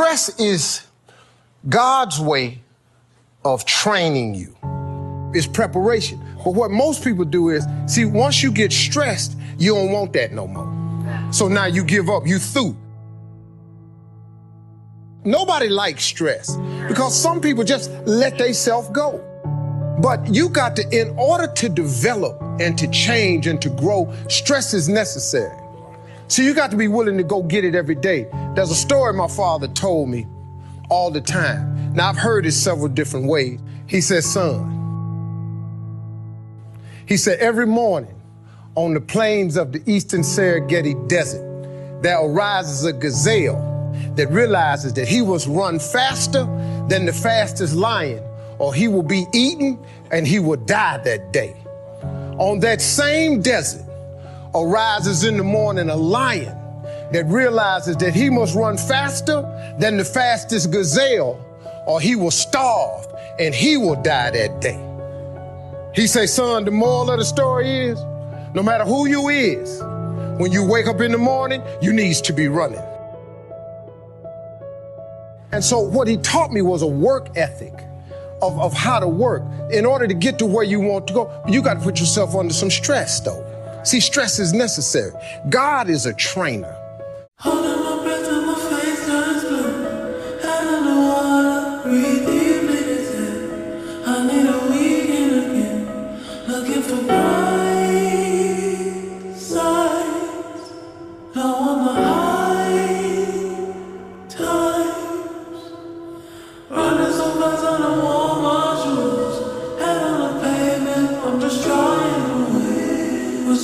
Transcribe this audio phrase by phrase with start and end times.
[0.00, 0.86] Stress is
[1.68, 2.62] God's way
[3.44, 4.56] of training you.
[5.34, 6.18] It's preparation.
[6.42, 10.32] But what most people do is, see, once you get stressed, you don't want that
[10.32, 11.34] no more.
[11.34, 12.74] So now you give up, you through.
[15.22, 16.56] Nobody likes stress
[16.88, 19.22] because some people just let themselves go.
[20.00, 24.72] But you got to, in order to develop and to change and to grow, stress
[24.72, 25.58] is necessary.
[26.30, 28.28] So you got to be willing to go get it every day.
[28.54, 30.28] There's a story my father told me
[30.88, 31.92] all the time.
[31.92, 33.58] Now I've heard it several different ways.
[33.88, 34.78] He said, son,
[37.04, 38.14] he said, every morning
[38.76, 43.66] on the plains of the eastern Serengeti Desert, there arises a gazelle
[44.14, 46.44] that realizes that he must run faster
[46.88, 48.22] than the fastest lion,
[48.60, 51.56] or he will be eaten and he will die that day.
[52.38, 53.89] On that same desert
[54.54, 56.56] arises in the morning a lion
[57.12, 59.42] that realizes that he must run faster
[59.78, 61.44] than the fastest gazelle,
[61.86, 63.06] or he will starve
[63.38, 64.86] and he will die that day.
[65.94, 68.00] He say, son, the moral of the story is,
[68.54, 69.80] no matter who you is,
[70.38, 72.82] when you wake up in the morning, you needs to be running.
[75.52, 77.74] And so what he taught me was a work ethic
[78.40, 79.42] of, of how to work.
[79.72, 82.34] In order to get to where you want to go, you got to put yourself
[82.36, 83.44] under some stress though.
[83.82, 85.12] See, stress is necessary.
[85.48, 86.76] God is a trainer.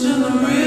[0.06, 0.65] I the to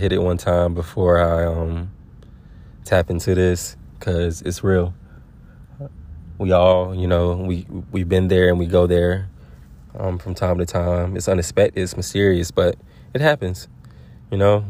[0.00, 1.92] hit it one time before I um,
[2.86, 4.94] tap into this because it's real.
[6.38, 9.28] We all, you know, we we've been there and we go there
[9.98, 11.18] um, from time to time.
[11.18, 12.76] It's unexpected, it's mysterious, but
[13.12, 13.68] it happens.
[14.30, 14.64] You know,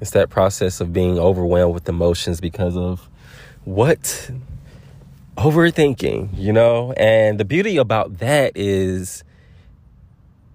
[0.00, 3.10] it's that process of being overwhelmed with emotions because of
[3.64, 4.30] what
[5.36, 6.38] overthinking.
[6.38, 9.24] You know, and the beauty about that is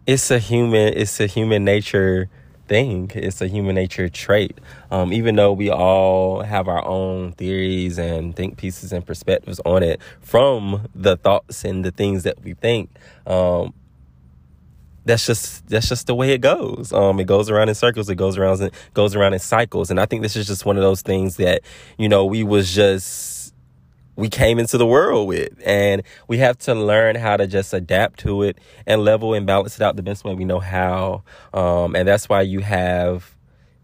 [0.08, 2.30] it's a human, it's a human nature
[2.68, 3.12] thing.
[3.16, 4.59] It's a human nature trait.
[4.91, 9.84] Um, even though we all have our own theories and think pieces and perspectives on
[9.84, 12.90] it from the thoughts and the things that we think,
[13.28, 13.74] um,
[15.06, 16.94] that's just that's just the way it goes.
[16.94, 18.09] Um, it goes around in circles.
[18.09, 19.91] It goes around and goes around in cycles.
[19.91, 21.62] And I think this is just one of those things that
[21.97, 23.32] you know we was just
[24.16, 25.53] we came into the world with.
[25.66, 29.75] And we have to learn how to just adapt to it and level and balance
[29.75, 31.24] it out the best way we know how.
[31.53, 33.35] Um, and that's why you have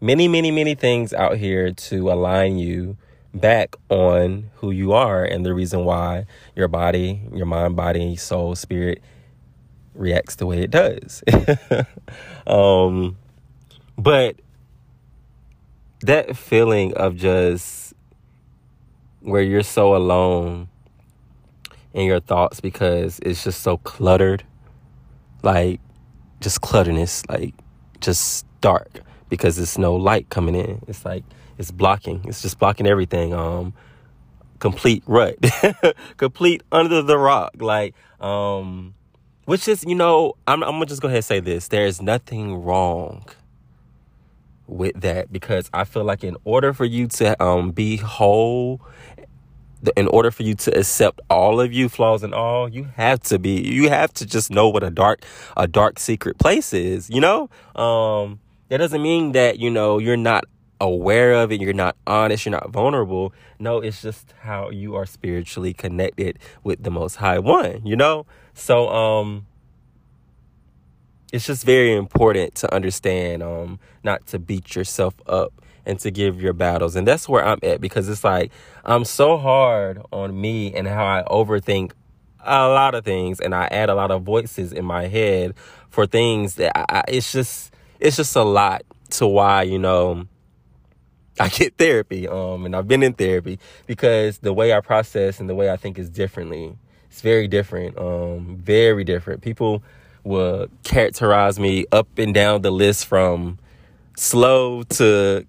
[0.02, 2.98] many, many, many things out here to align you
[3.34, 6.26] back on who you are and the reason why
[6.56, 9.02] your body, your mind, body, soul, spirit
[9.94, 11.24] reacts the way it does.
[12.48, 13.18] um,
[13.98, 14.36] but
[16.02, 17.94] that feeling of just
[19.22, 20.70] where you're so alone
[21.94, 24.44] in your thoughts because it's just so cluttered.
[25.44, 25.80] Like,
[26.42, 27.54] just clutterness, like,
[28.02, 30.82] just dark because there's no light coming in.
[30.88, 31.24] It's like,
[31.58, 33.34] it's blocking, it's just blocking everything.
[33.34, 33.74] Um,
[34.60, 35.38] complete rut,
[36.18, 37.54] complete under the rock.
[37.60, 38.94] Like, um,
[39.46, 42.56] which is, you know, I'm, I'm gonna just go ahead and say this there's nothing
[42.64, 43.26] wrong
[44.68, 48.82] with that because I feel like in order for you to um, be whole,
[49.96, 53.40] in order for you to accept all of you flaws and all, you have to
[53.40, 55.24] be you have to just know what a dark
[55.56, 57.10] a dark secret place is.
[57.10, 58.40] You know, um,
[58.70, 60.46] that doesn't mean that you know you're not
[60.82, 63.34] aware of it, you're not honest, you're not vulnerable.
[63.60, 67.86] No, it's just how you are spiritually connected with the Most High One.
[67.86, 69.46] You know, so um
[71.32, 75.54] it's just very important to understand um not to beat yourself up
[75.86, 78.52] and to give your battles and that's where i'm at because it's like
[78.86, 81.92] i'm so hard on me and how i overthink
[82.46, 85.54] a lot of things and i add a lot of voices in my head
[85.90, 90.26] for things that I, it's just it's just a lot to why, you know,
[91.40, 92.28] I get therapy.
[92.28, 95.78] Um, and I've been in therapy because the way I process and the way I
[95.78, 96.78] think is differently.
[97.10, 97.98] It's very different.
[97.98, 99.42] Um, very different.
[99.42, 99.84] People
[100.24, 103.58] will characterize me up and down the list from
[104.16, 105.46] slow to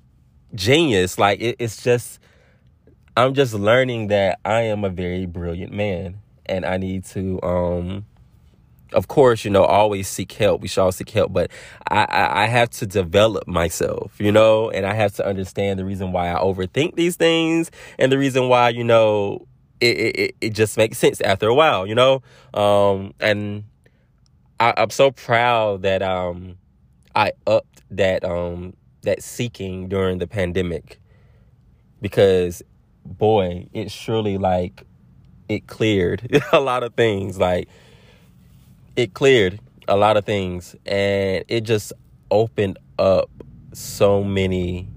[0.55, 1.19] genius.
[1.19, 2.21] Like it, it's just,
[3.17, 8.07] I'm just learning that I am a very brilliant man, and I need to um
[8.93, 10.63] of course, you know, always seek help.
[10.63, 11.51] We should all seek help, but
[11.89, 15.85] I, I, I, have to develop myself, you know, and I have to understand the
[15.85, 19.47] reason why I overthink these things and the reason why, you know,
[19.81, 22.23] it, it, it just makes sense after a while, you know?
[22.53, 23.65] Um, and
[24.59, 26.57] I, I'm so proud that, um,
[27.15, 31.01] I upped that, um, that seeking during the pandemic
[32.01, 32.63] because
[33.05, 34.85] boy, it surely like,
[35.49, 37.39] it cleared a lot of things.
[37.39, 37.69] Like,
[38.97, 41.93] it cleared a lot of things and it just
[42.31, 43.31] opened up
[43.73, 44.89] so many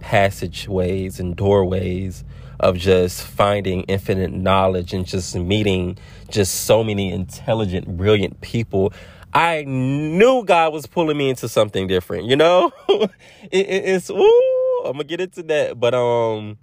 [0.00, 2.24] passageways and doorways
[2.58, 5.96] of just finding infinite knowledge and just meeting
[6.28, 8.92] just so many intelligent, brilliant people.
[9.32, 12.72] I knew God was pulling me into something different, you know?
[12.88, 13.10] it,
[13.52, 15.78] it, it's, ooh, I'm gonna get into that.
[15.78, 16.58] But, um,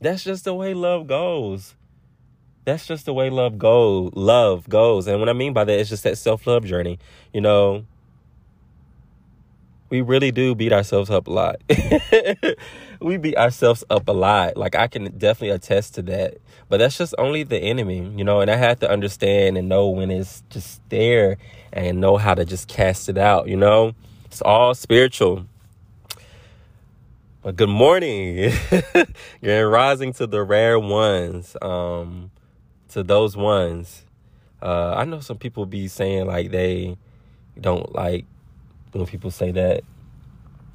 [0.00, 1.74] that's just the way love goes
[2.64, 5.88] that's just the way love go love goes and what i mean by that is
[5.88, 6.98] just that self-love journey
[7.32, 7.84] you know
[9.90, 11.56] we really do beat ourselves up a lot.
[13.00, 14.56] We beat ourselves up a lot.
[14.56, 16.38] Like i can definitely attest to that.
[16.68, 19.88] But that's just only the enemy you know and i have to understand and know
[19.88, 21.38] when it's just there
[21.72, 23.94] and know how to just cast it out you know?
[24.26, 25.46] It's all spiritual.
[27.42, 28.52] But good morning.
[29.40, 32.30] You're rising to the rare ones um
[32.90, 34.04] to those ones.
[34.60, 36.96] Uh, I know some people be saying like they
[37.60, 38.24] don't like
[38.92, 39.82] when people say that.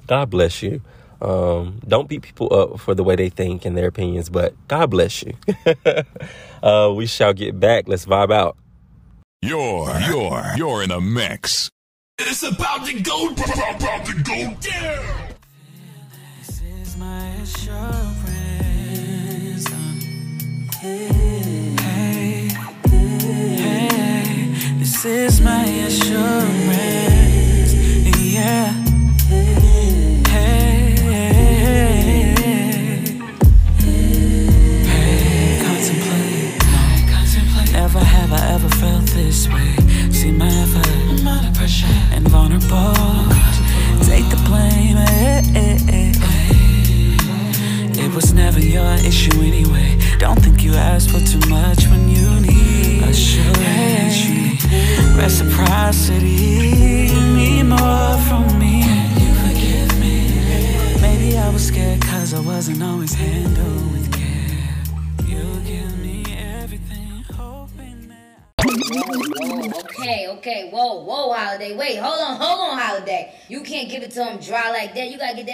[0.06, 0.82] God bless you.
[1.20, 4.90] Um, don't beat people up for the way they think and their opinions, but God
[4.90, 5.34] bless you.
[6.62, 7.88] uh, we shall get back.
[7.88, 8.56] Let's vibe out.
[9.40, 11.70] You're you're you're in a mix.
[12.18, 15.34] It's about to go about to go down.
[16.40, 18.24] This is my assurance.
[24.78, 27.13] This is my assurance.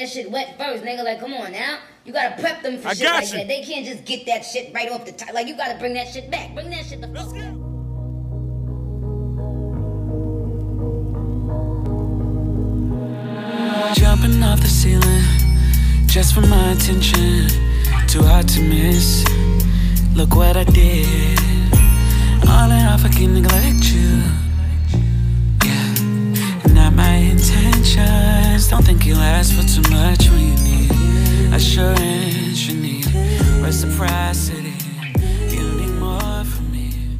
[0.01, 0.09] That.
[0.09, 1.05] Gotta get that shit wet first, nigga.
[1.05, 1.79] Like, come on now.
[2.05, 3.39] You gotta prep them for I shit like you.
[3.39, 3.49] that.
[3.49, 5.33] They can't just get that shit right off the top.
[5.35, 6.55] Like, you gotta bring that shit back.
[6.55, 7.55] Bring that shit the fuck back.
[13.95, 15.25] Jumping off the ceiling,
[16.07, 17.49] just for my attention.
[18.07, 19.25] Too hard to miss.
[20.15, 21.39] Look what I did.
[22.49, 24.23] On and off, I can neglect you.
[25.65, 25.95] Yeah,
[26.75, 27.17] not my
[28.71, 32.69] Don't think you'll ask for too much when you need assurance.
[32.69, 33.07] You need
[33.61, 34.75] reciprocity.
[35.49, 37.19] You need more from me.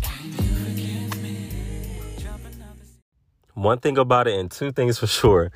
[3.55, 5.51] One thing about it, and two things for sure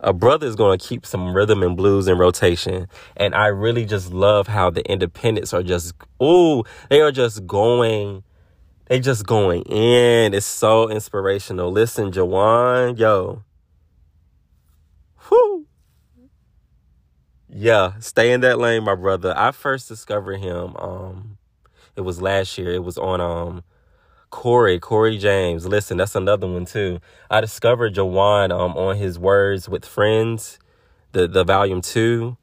[0.00, 2.88] a brother is going to keep some rhythm and blues in rotation.
[3.16, 8.22] And I really just love how the independents are just, ooh, they are just going,
[8.86, 10.34] they just going in.
[10.34, 11.72] It's so inspirational.
[11.72, 13.42] Listen, Jawan, yo.
[15.30, 15.66] Whoo.
[17.50, 19.34] Yeah, stay in that lane, my brother.
[19.36, 21.38] I first discovered him, um,
[21.96, 22.72] it was last year.
[22.72, 23.64] It was on, um,
[24.30, 25.66] Corey, Corey James.
[25.66, 27.00] Listen, that's another one too.
[27.30, 30.58] I discovered Jawan um on his words with friends,
[31.12, 32.36] the the volume two.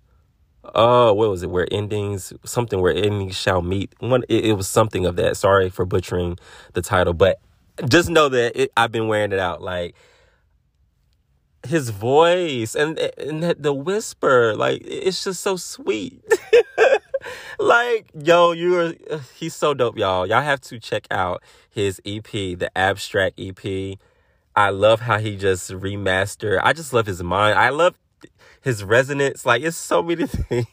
[0.76, 1.50] Oh, what was it?
[1.52, 3.94] Where endings, something where endings shall meet.
[4.00, 5.38] One, it, it was something of that.
[5.38, 6.40] Sorry for butchering
[6.74, 7.40] the title, but
[7.88, 9.62] just know that it, I've been wearing it out.
[9.62, 9.96] Like
[11.66, 16.24] his voice and and the whisper, like it's just so sweet.
[17.60, 18.94] like, yo, you're
[19.36, 20.26] he's so dope, y'all.
[20.26, 23.98] Y'all have to check out his EP, the Abstract EP.
[24.56, 26.62] I love how he just remastered.
[26.64, 27.60] I just love his mind.
[27.60, 27.98] I love
[28.62, 29.46] his resonance.
[29.46, 30.68] Like it's so many things.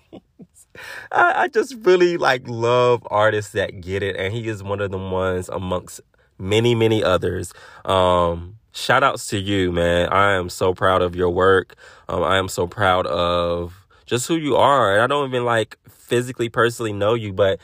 [1.11, 4.91] I, I just really like love artists that get it, and he is one of
[4.91, 6.01] the ones amongst
[6.39, 7.53] many, many others.
[7.85, 10.09] Um, shout outs to you, man.
[10.09, 11.77] I am so proud of your work.
[12.09, 14.95] Um, I am so proud of just who you are.
[14.95, 17.61] And I don't even like physically, personally know you, but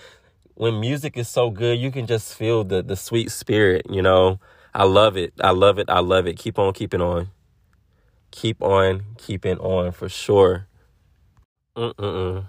[0.55, 4.41] when music is so good, you can just feel the the sweet spirit, you know.
[4.75, 5.33] I love it.
[5.41, 5.89] I love it.
[5.89, 6.37] I love it.
[6.39, 7.29] Keep on keeping on.
[8.31, 10.67] Keep on keeping on for sure.
[11.77, 12.47] Mm-mm-mm.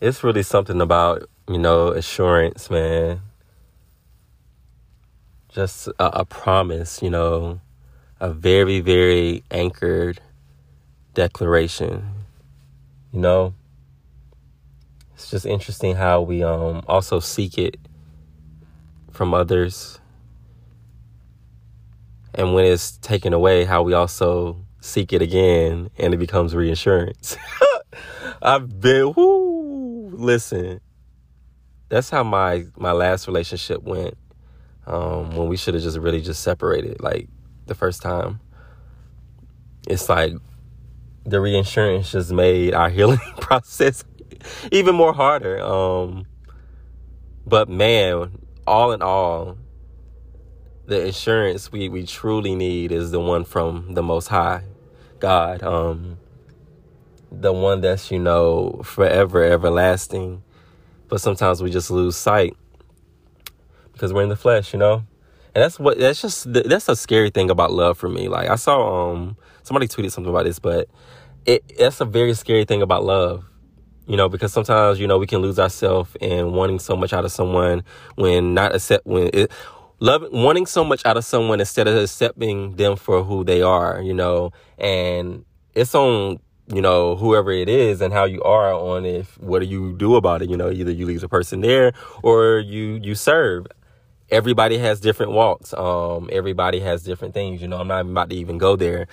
[0.00, 3.20] It's really something about, you know, assurance, man.
[5.52, 7.60] Just a, a promise, you know,
[8.20, 10.20] a very, very anchored
[11.14, 12.10] declaration.
[13.12, 13.54] You know,
[15.14, 17.76] it's just interesting how we um also seek it
[19.10, 19.98] from others.
[22.34, 27.36] And when it's taken away how we also seek it again and it becomes reinsurance
[28.42, 30.80] i've been whoo, listen.
[31.88, 34.16] That's how my my last relationship went
[34.88, 37.28] um when we should have just really just separated like
[37.66, 38.40] the first time
[39.86, 40.32] it's like
[41.24, 44.04] the reinsurance just made our healing process
[44.70, 45.60] even more harder.
[45.60, 46.26] Um,
[47.46, 49.58] but man, all in all,
[50.86, 54.62] the insurance we, we truly need is the one from the Most High,
[55.18, 55.62] God.
[55.62, 56.18] Um,
[57.30, 60.42] the one that's, you know, forever, everlasting.
[61.08, 62.56] But sometimes we just lose sight
[63.98, 65.04] because we're in the flesh, you know?
[65.54, 68.28] And that's what, that's just, that's a scary thing about love for me.
[68.28, 70.88] Like I saw, um, somebody tweeted something about this, but
[71.44, 73.44] it, that's a very scary thing about love
[74.08, 77.24] you know because sometimes you know we can lose ourselves in wanting so much out
[77.24, 77.84] of someone
[78.16, 79.52] when not accept when it
[80.00, 84.00] love wanting so much out of someone instead of accepting them for who they are
[84.00, 86.38] you know and it's on
[86.72, 90.16] you know whoever it is and how you are on if what do you do
[90.16, 93.66] about it you know either you leave the person there or you you serve
[94.30, 98.36] everybody has different walks um everybody has different things you know i'm not about to
[98.36, 99.06] even go there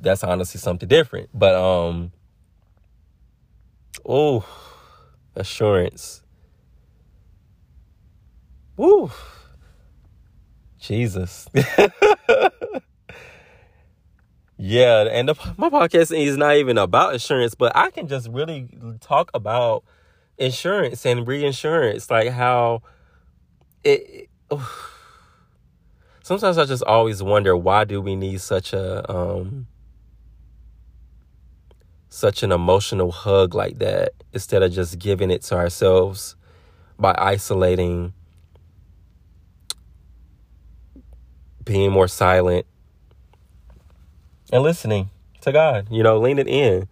[0.00, 2.12] that's honestly something different but um
[4.04, 4.44] Oh,
[5.36, 6.22] assurance.
[8.76, 9.10] Woo.
[10.80, 11.46] Jesus.
[14.56, 18.68] yeah, and the, my podcast is not even about insurance, but I can just really
[19.00, 19.84] talk about
[20.36, 22.82] insurance and reinsurance, like how
[23.84, 24.28] it.
[24.50, 24.88] Oh.
[26.22, 29.66] Sometimes I just always wonder why do we need such a um
[32.08, 36.36] such an emotional hug like that instead of just giving it to ourselves
[36.98, 38.12] by isolating,
[41.64, 42.66] being more silent,
[44.52, 45.10] and listening
[45.40, 46.86] to God, you know, leaning in.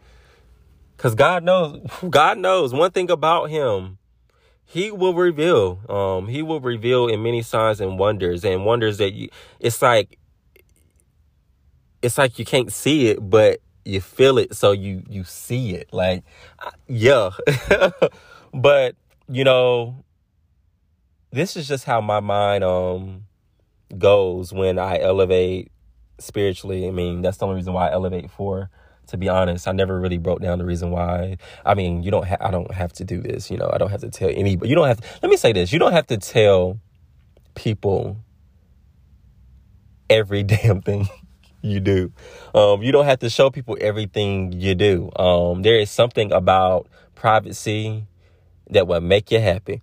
[0.96, 1.80] Cause God knows,
[2.10, 3.98] God knows one thing about him.
[4.70, 5.80] He will reveal.
[5.88, 10.16] Um, he will reveal in many signs and wonders and wonders that you it's like
[12.02, 15.88] it's like you can't see it, but you feel it so you you see it
[15.92, 16.22] like
[16.86, 17.30] yeah
[18.54, 18.94] but
[19.28, 20.04] you know
[21.32, 23.24] this is just how my mind um
[23.96, 25.72] goes when i elevate
[26.18, 28.70] spiritually i mean that's the only reason why i elevate for
[29.10, 32.26] to be honest i never really broke down the reason why i mean you don't
[32.40, 34.74] i don't have to do this you know i don't have to tell anybody you
[34.74, 36.78] don't have to, let me say this you don't have to tell
[37.54, 38.16] people
[40.08, 41.08] every damn thing
[41.62, 42.12] you do.
[42.54, 45.10] Um, you don't have to show people everything you do.
[45.16, 48.06] Um, there is something about privacy
[48.70, 49.82] that will make you happy.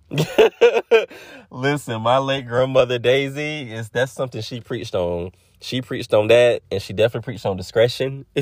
[1.51, 5.31] Listen, my late grandmother Daisy is that's something she preached on.
[5.59, 8.25] She preached on that, and she definitely preached on discretion.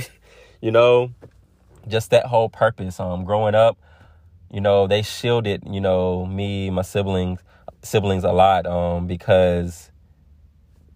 [0.65, 1.11] you know,
[1.87, 2.99] just that whole purpose.
[2.99, 3.77] Um, growing up,
[4.49, 7.39] you know, they shielded, you know, me, my siblings,
[7.83, 8.65] siblings a lot.
[8.65, 9.91] Um, because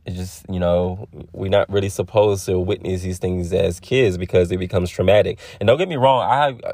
[0.05, 4.51] it's just you know we're not really supposed to witness these things as kids because
[4.51, 6.73] it becomes traumatic and don't get me wrong i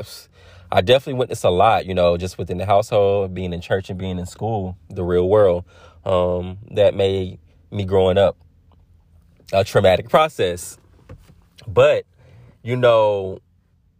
[0.71, 3.99] i definitely witnessed a lot you know just within the household being in church and
[3.99, 5.65] being in school the real world
[6.05, 7.39] um, that made
[7.71, 8.37] me growing up
[9.51, 10.77] a traumatic process
[11.67, 12.05] but
[12.65, 13.39] you know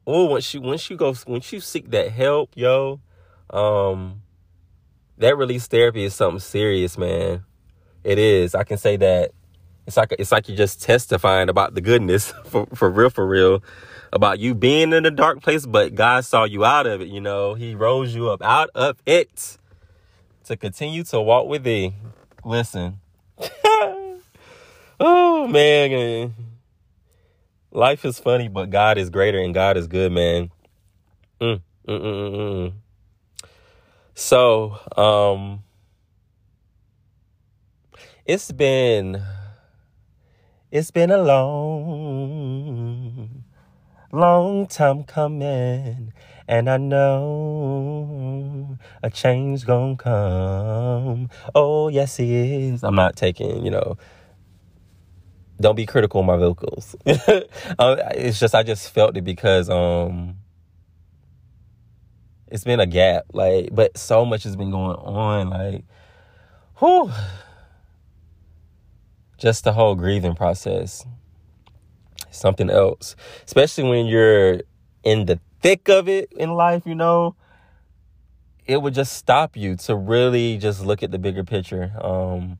[0.05, 3.00] oh once you once you go once you seek that help yo
[3.51, 4.22] um
[5.17, 7.43] that release therapy is something serious man
[8.05, 8.53] it is.
[8.53, 9.31] I can say that
[9.88, 13.63] it's like it's like you're just testifying about the goodness for for real, for real,
[14.13, 17.07] about you being in a dark place, but God saw you out of it.
[17.07, 19.57] You know, He rose you up out of it
[20.45, 21.93] to continue to walk with Thee.
[22.45, 23.00] Listen.
[24.98, 26.34] Oh man,
[27.75, 30.51] life is funny, but God is greater and God is good, man.
[31.41, 32.74] Mm, mm, mm, mm,
[34.15, 35.63] so, um,
[38.25, 39.22] it's been
[40.72, 43.44] it's been a long,
[44.13, 46.13] long time coming,
[46.48, 51.29] and I know a change gonna come.
[51.53, 52.84] Oh yes, it is.
[52.84, 53.98] I'm not taking, you know
[55.59, 56.95] don't be critical of my vocals.
[57.05, 57.15] uh,
[58.15, 60.38] it's just I just felt it because um
[62.47, 65.83] it's been a gap, like, but so much has been going on, like,
[66.79, 67.12] whew.
[69.38, 71.05] Just the whole grieving process.
[72.29, 73.15] Something else.
[73.45, 74.62] Especially when you're
[75.03, 77.35] in the thick of it in life, you know,
[78.65, 81.91] it would just stop you to really just look at the bigger picture.
[82.00, 82.57] Um,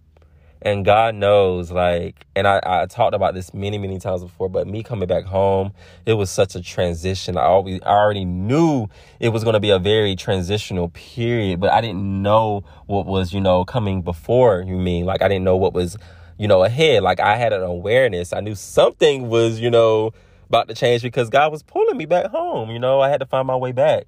[0.66, 4.66] and God knows, like, and I, I talked about this many, many times before, but
[4.66, 5.72] me coming back home,
[6.08, 7.38] it was such a transition.
[7.38, 8.88] I always, I already knew
[9.20, 13.32] it was going to be a very transitional period, but I didn't know what was,
[13.32, 15.06] you know, coming before you mean.
[15.06, 15.98] Like, I didn't know what was,
[16.40, 17.04] you know, ahead.
[17.04, 18.34] Like, I had an awareness.
[18.34, 20.14] I knew something was, you know,
[20.48, 22.72] about to change because God was pulling me back home.
[22.72, 24.06] You know, I had to find my way back.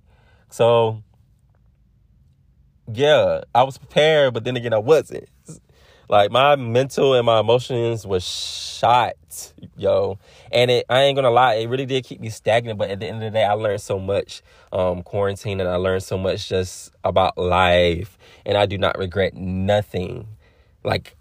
[0.49, 1.03] So,
[2.91, 5.29] yeah, I was prepared, but then again, I wasn't.
[6.09, 9.15] Like my mental and my emotions was shot,
[9.75, 10.17] yo.
[10.51, 12.79] And it I ain't gonna lie, it really did keep me stagnant.
[12.79, 15.75] But at the end of the day, I learned so much um quarantine and I
[15.75, 18.17] learned so much just about life.
[18.45, 20.27] And I do not regret nothing.
[20.83, 21.17] Like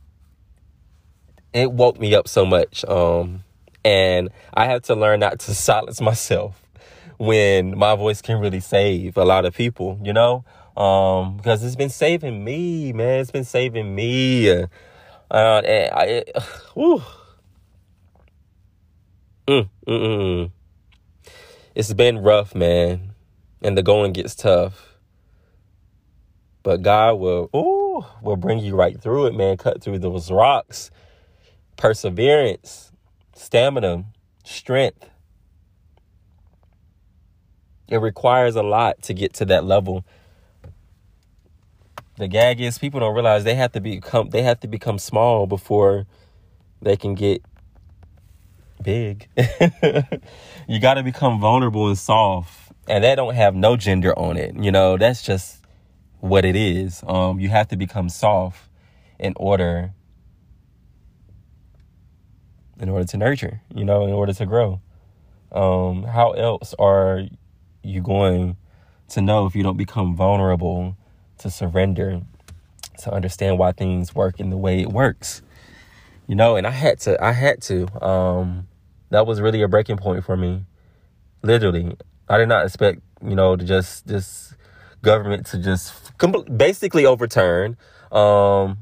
[1.52, 2.84] it woke me up so much.
[2.84, 3.42] Um
[3.84, 6.62] and I had to learn not to silence myself
[7.18, 10.44] when my voice can really save a lot of people, you know?
[10.76, 13.20] Um, because it's been saving me, man.
[13.20, 14.50] It's been saving me.
[14.50, 14.66] Uh,
[15.30, 16.32] and I, it.
[16.76, 17.02] Mm,
[19.48, 20.50] mm, mm, mm.
[21.74, 23.12] It's been rough, man,
[23.62, 24.96] and the going gets tough.
[26.62, 29.56] But God will, ooh, will bring you right through it, man.
[29.56, 30.90] Cut through those rocks.
[31.76, 32.90] Perseverance,
[33.34, 34.04] stamina,
[34.44, 35.08] strength.
[37.88, 40.04] It requires a lot to get to that level
[42.18, 45.46] the gag is people don't realize they have to become they have to become small
[45.46, 46.06] before
[46.80, 47.42] they can get
[48.82, 49.28] big.
[50.68, 54.54] you got to become vulnerable and soft, and that don't have no gender on it.
[54.56, 55.62] You know, that's just
[56.20, 57.02] what it is.
[57.06, 58.68] Um, you have to become soft
[59.18, 59.92] in order
[62.78, 63.62] in order to nurture.
[63.74, 64.80] You know, in order to grow.
[65.52, 67.22] Um, how else are
[67.82, 68.56] you going
[69.08, 70.96] to know if you don't become vulnerable?
[71.38, 72.20] To surrender,
[72.98, 75.42] to understand why things work in the way it works.
[76.26, 78.04] You know, and I had to, I had to.
[78.04, 78.68] Um,
[79.10, 80.64] that was really a breaking point for me.
[81.42, 81.96] Literally,
[82.28, 84.54] I did not expect, you know, to just this
[85.02, 86.12] government to just
[86.56, 87.76] basically overturn.
[88.10, 88.78] Um,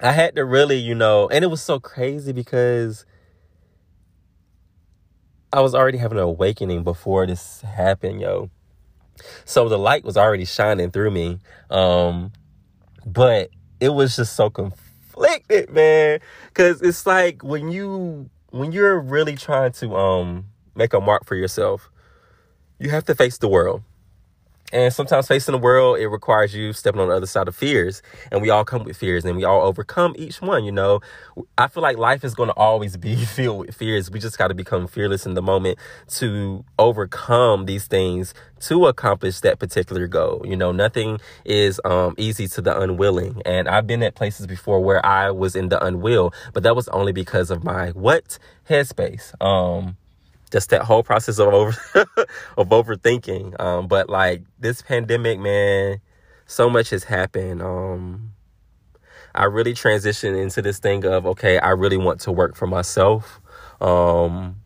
[0.00, 3.04] I had to really, you know, and it was so crazy because
[5.52, 8.50] I was already having an awakening before this happened, yo.
[9.44, 11.38] So the light was already shining through me.
[11.70, 12.32] Um,
[13.06, 13.50] but
[13.80, 16.20] it was just so conflicted, man.
[16.54, 21.34] Cause it's like when you when you're really trying to um make a mark for
[21.34, 21.90] yourself,
[22.78, 23.82] you have to face the world.
[24.72, 28.02] And sometimes facing the world, it requires you stepping on the other side of fears.
[28.32, 31.00] And we all come with fears and we all overcome each one, you know.
[31.56, 34.10] I feel like life is going to always be filled with fears.
[34.10, 35.78] We just got to become fearless in the moment
[36.16, 40.42] to overcome these things to accomplish that particular goal.
[40.44, 43.42] You know, nothing is um, easy to the unwilling.
[43.44, 46.88] And I've been at places before where I was in the unwill, but that was
[46.88, 49.40] only because of my what headspace.
[49.44, 49.98] Um,
[50.54, 51.76] just that whole process of over
[52.56, 53.60] of overthinking.
[53.60, 56.00] Um, but like this pandemic, man,
[56.46, 57.60] so much has happened.
[57.60, 58.30] Um,
[59.34, 63.40] I really transitioned into this thing of okay, I really want to work for myself.
[63.80, 64.60] Um,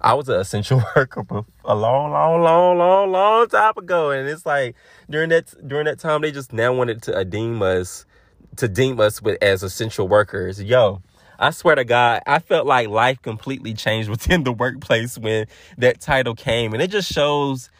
[0.00, 1.24] I was an essential worker
[1.64, 4.76] a long, long, long, long, long time ago, and it's like
[5.10, 8.06] during that during that time they just now wanted to deem us
[8.54, 10.62] to deem us with as essential workers.
[10.62, 11.02] Yo,
[11.38, 15.46] I swear to God, I felt like life completely changed within the workplace when
[15.78, 16.72] that title came.
[16.72, 17.70] And it just shows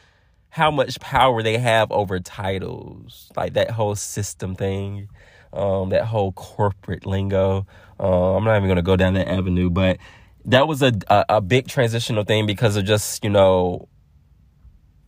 [0.50, 3.30] how much power they have over titles.
[3.36, 5.08] Like that whole system thing,
[5.52, 7.66] um, that whole corporate lingo.
[8.00, 9.98] Uh, I'm not even going to go down that avenue, but
[10.44, 13.88] that was a, a, a big transitional thing because of just, you know,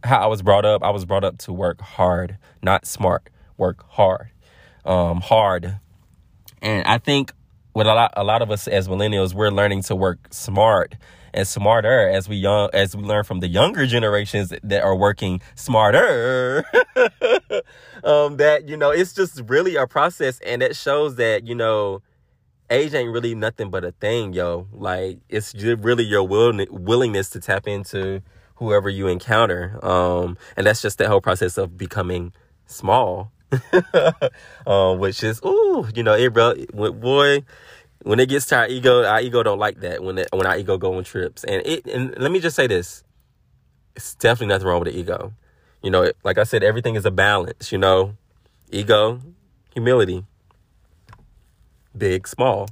[0.03, 0.83] how I was brought up.
[0.83, 4.31] I was brought up to work hard, not smart, work hard.
[4.85, 5.79] Um, hard.
[6.63, 7.33] And I think
[7.81, 10.97] with a lot a lot of us as millennials, we're learning to work smart
[11.33, 15.41] and smarter as we young as we learn from the younger generations that are working
[15.55, 16.63] smarter.
[18.05, 22.03] um, that you know, it's just really a process, and it shows that you know,
[22.69, 24.67] age ain't really nothing but a thing, yo.
[24.75, 28.21] Like it's really your will willingness to tap into
[28.57, 32.35] whoever you encounter, um, and that's just the whole process of becoming
[32.67, 33.33] small.
[34.67, 37.43] um, which is ooh, you know, it bro, boy,
[38.03, 40.57] when it gets to our ego, our ego don't like that when it, when our
[40.57, 41.45] ego go on trips.
[41.45, 43.05] And it and let me just say this,
[43.97, 45.33] it's definitely nothing wrong with the ego.
[45.83, 47.73] You know, like I said, everything is a balance.
[47.73, 48.17] You know,
[48.71, 49.21] ego,
[49.73, 50.25] humility,
[51.97, 52.69] big, small.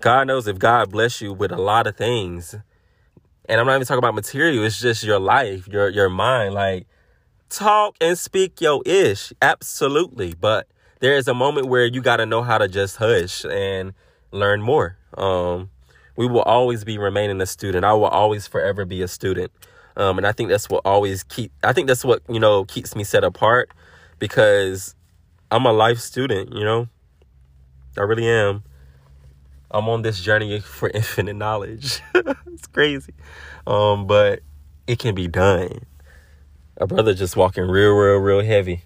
[0.00, 2.54] God knows if God bless you with a lot of things,
[3.48, 4.64] and I'm not even talking about material.
[4.64, 6.54] It's just your life, your your mind.
[6.54, 6.86] Like
[7.48, 10.68] talk and speak your ish, absolutely, but
[11.00, 13.92] there is a moment where you got to know how to just hush and
[14.32, 14.96] learn more.
[15.16, 15.70] Um,
[16.16, 17.84] we will always be remaining a student.
[17.84, 19.52] I will always forever be a student.
[19.96, 22.94] Um, and I think that's what always keep, I think that's what, you know, keeps
[22.94, 23.70] me set apart
[24.18, 24.94] because
[25.50, 26.88] I'm a life student, you know,
[27.96, 28.62] I really am.
[29.70, 32.00] I'm on this journey for infinite knowledge.
[32.14, 33.14] it's crazy.
[33.66, 34.40] Um, but
[34.86, 35.80] it can be done.
[36.80, 38.82] A brother just walking real, real, real heavy.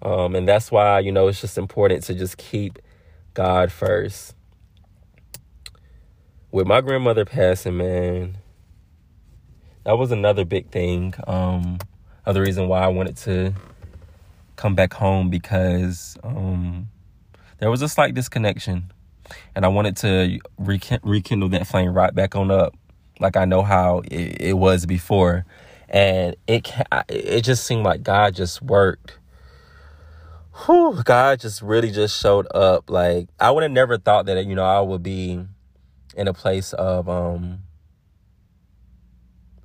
[0.00, 2.78] Um, and that's why, you know, it's just important to just keep
[3.34, 4.34] God first.
[6.50, 8.38] With my grandmother passing, man,
[9.84, 11.12] that was another big thing.
[11.26, 11.76] Um,
[12.24, 13.52] other reason why I wanted to
[14.56, 16.88] come back home because um,
[17.58, 18.90] there was a slight disconnection,
[19.54, 22.74] and I wanted to rekindle that flame right back on up,
[23.20, 25.44] like I know how it, it was before,
[25.88, 26.70] and it
[27.08, 29.18] it just seemed like God just worked
[30.64, 32.88] whew, God just really just showed up.
[32.88, 35.44] Like I would have never thought that you know I would be
[36.16, 37.60] in a place of um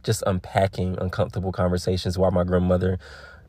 [0.03, 2.97] just unpacking uncomfortable conversations while my grandmother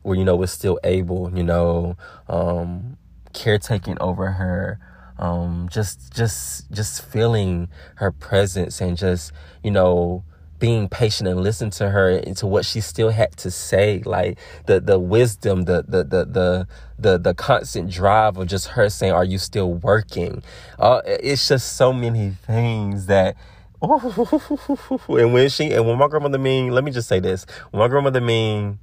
[0.03, 2.97] where you know was still able, you know, um
[3.33, 4.79] caretaking over her
[5.17, 9.31] um just just just feeling her presence and just
[9.63, 10.23] you know
[10.63, 14.39] being patient and listen to her and to what she still had to say like
[14.65, 19.11] the the wisdom the the the the the, the constant drive of just her saying
[19.11, 20.41] are you still working?
[20.79, 23.35] Uh, it's just so many things that
[23.81, 27.45] and when she and when my grandmother mean let me just say this.
[27.71, 28.79] When my grandmother mean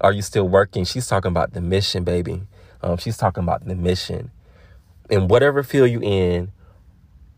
[0.00, 0.84] are you still working?
[0.84, 2.40] she's talking about the mission baby.
[2.82, 4.30] Um, she's talking about the mission.
[5.10, 6.52] And whatever field you in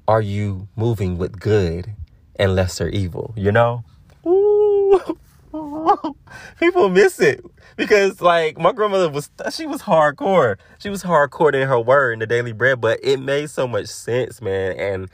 [0.07, 1.97] are you moving with good
[2.41, 3.85] and lesser evil, you know?
[4.27, 5.19] Ooh.
[6.59, 7.45] People miss it
[7.77, 10.57] because like my grandmother was she was hardcore.
[10.79, 13.87] She was hardcore in her word in the daily bread, but it made so much
[13.87, 14.73] sense, man.
[14.79, 15.11] And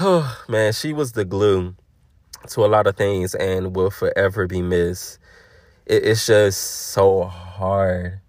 [0.00, 1.74] oh man, she was the glue
[2.50, 5.18] to a lot of things and will forever be missed.
[5.86, 8.20] It, it's just so hard.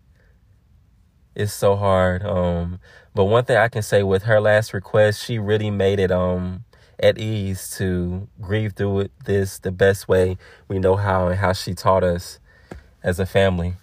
[1.35, 2.23] It's so hard.
[2.23, 2.79] Um,
[3.13, 6.63] but one thing I can say with her last request, she really made it um
[6.99, 11.73] at ease to grieve through this the best way we know how and how she
[11.73, 12.39] taught us
[13.03, 13.75] as a family.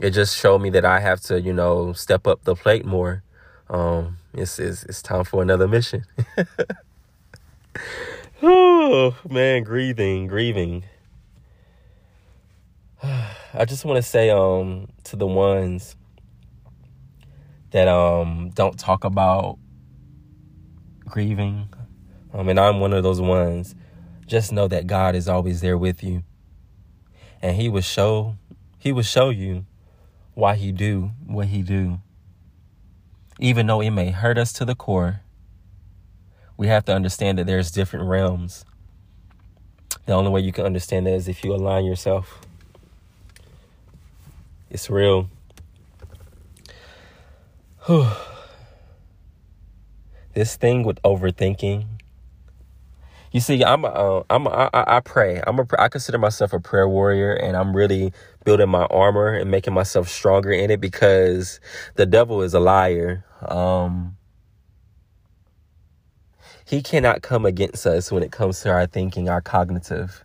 [0.00, 3.22] It just showed me that I have to, you know, step up the plate more.
[3.68, 6.04] Um, it's it's, it's time for another mission.
[8.42, 10.84] oh man, grieving, grieving.
[13.02, 15.96] I just want to say um to the ones
[17.72, 19.58] that um don't talk about
[21.06, 21.68] grieving
[22.32, 23.74] um, and I'm one of those ones.
[24.26, 26.22] Just know that God is always there with you.
[27.42, 28.36] And he will show
[28.78, 29.66] he will show you
[30.34, 31.98] why he do what he do.
[33.38, 35.22] Even though it may hurt us to the core,
[36.56, 38.64] we have to understand that there's different realms.
[40.06, 42.40] The only way you can understand that is if you align yourself.
[44.70, 45.28] It's real.
[50.34, 51.86] this thing with overthinking
[53.32, 55.40] you see, I'm uh, I'm I, I pray.
[55.46, 58.12] I'm a I consider myself a prayer warrior, and I'm really
[58.44, 61.60] building my armor and making myself stronger in it because
[61.94, 63.24] the devil is a liar.
[63.42, 64.16] Um,
[66.64, 70.24] he cannot come against us when it comes to our thinking, our cognitive.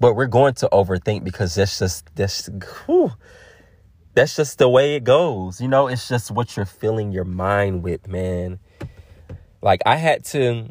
[0.00, 2.48] But we're going to overthink because that's just that's
[2.86, 3.12] whew,
[4.14, 5.60] that's just the way it goes.
[5.60, 8.58] You know, it's just what you're filling your mind with, man.
[9.62, 10.68] Like I had to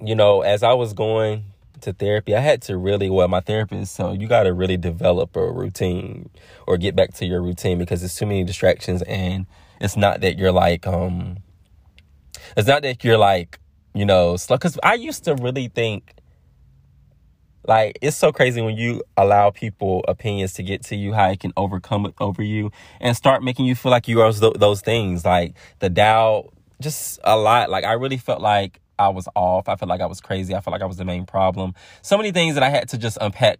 [0.00, 1.44] you know, as I was going
[1.82, 5.36] to therapy, I had to really, well, my therapist, so you got to really develop
[5.36, 6.30] a routine
[6.66, 9.02] or get back to your routine because there's too many distractions.
[9.02, 9.46] And
[9.80, 11.38] it's not that you're like, um,
[12.56, 13.58] It's not that you're like,
[13.94, 14.56] you know, slow.
[14.56, 16.14] Because I used to really think,
[17.66, 21.40] like, it's so crazy when you allow people opinions to get to you, how it
[21.40, 24.80] can overcome it over you and start making you feel like you are those, those
[24.80, 27.70] things, like the doubt, just a lot.
[27.70, 29.68] Like, I really felt like I was off.
[29.68, 30.54] I felt like I was crazy.
[30.54, 31.74] I felt like I was the main problem.
[32.02, 33.58] So many things that I had to just unpack.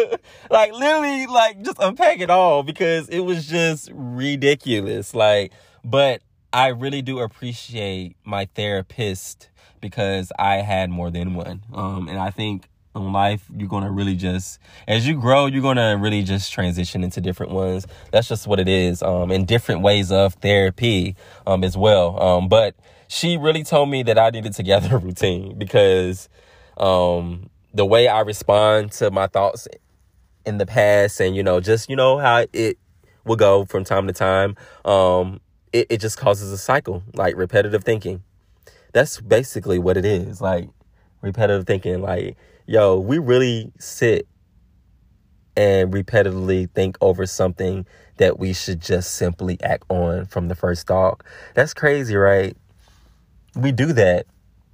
[0.50, 5.14] like literally like just unpack it all because it was just ridiculous.
[5.14, 5.52] Like,
[5.84, 11.62] but I really do appreciate my therapist because I had more than one.
[11.72, 15.96] Um, and I think in life you're gonna really just as you grow you're gonna
[15.96, 20.10] really just transition into different ones that's just what it is um in different ways
[20.10, 21.14] of therapy
[21.46, 22.74] um as well um but
[23.10, 26.28] she really told me that I needed to gather a routine because
[26.78, 29.66] um, the way I respond to my thoughts
[30.46, 32.78] in the past and, you know, just, you know, how it
[33.24, 35.40] will go from time to time, um,
[35.72, 38.22] it, it just causes a cycle, like repetitive thinking.
[38.92, 40.40] That's basically what it is.
[40.40, 40.68] Like
[41.20, 44.28] repetitive thinking, like, yo, we really sit
[45.56, 47.86] and repetitively think over something
[48.18, 51.22] that we should just simply act on from the first thought.
[51.54, 52.56] That's crazy, right?
[53.54, 54.26] We do that,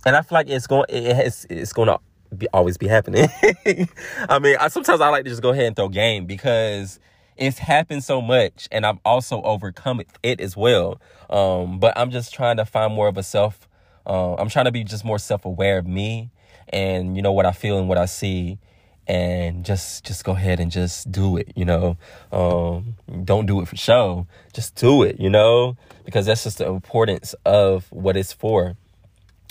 [0.04, 1.98] and I feel like it's going it has, it's going to
[2.36, 3.28] be, always be happening.
[4.28, 6.98] I mean, I, sometimes I like to just go ahead and throw game because
[7.36, 11.00] it's happened so much, and I've also overcome it, it as well.
[11.28, 13.68] Um, but I'm just trying to find more of a self.
[14.06, 16.30] Uh, I'm trying to be just more self aware of me,
[16.68, 18.58] and you know what I feel and what I see,
[19.06, 21.52] and just just go ahead and just do it.
[21.54, 21.96] You know,
[22.32, 24.26] um, don't do it for show.
[24.52, 25.20] Just do it.
[25.20, 28.76] You know, because that's just the importance of what it's for.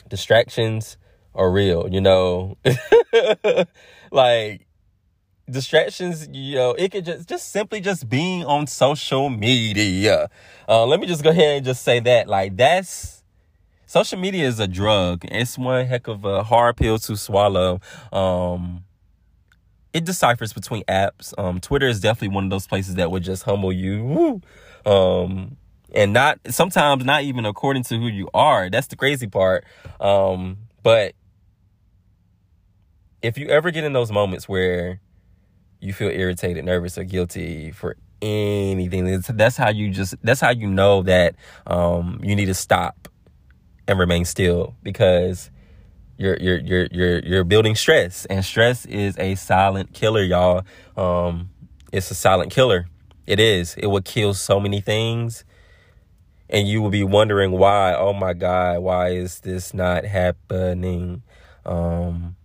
[0.10, 0.98] Distractions
[1.34, 2.58] are real, you know.
[4.12, 4.65] like
[5.50, 10.30] distractions, you know, it could just just simply just being on social media.
[10.68, 13.24] Uh, let me just go ahead and just say that, like that's
[13.86, 15.26] social media is a drug.
[15.26, 17.82] It's one heck of a hard pill to swallow.
[18.12, 18.85] Um,
[19.96, 21.34] it deciphers between apps.
[21.38, 24.42] Um, Twitter is definitely one of those places that would just humble you.
[24.86, 25.56] Um,
[25.94, 28.70] and not sometimes not even according to who you are.
[28.70, 29.64] That's the crazy part.
[30.02, 31.14] Um, but
[33.22, 35.00] if you ever get in those moments where
[35.80, 40.68] you feel irritated, nervous, or guilty for anything, that's how you just that's how you
[40.68, 41.36] know that
[41.68, 43.08] um, you need to stop
[43.88, 45.50] and remain still because
[46.17, 50.63] you're you're you're you're you're building stress, and stress is a silent killer, y'all.
[50.95, 51.49] Um,
[51.91, 52.88] it's a silent killer.
[53.28, 53.75] It is.
[53.75, 55.43] It will kill so many things
[56.49, 61.23] and you will be wondering why oh my god why is this not happening
[61.65, 62.36] um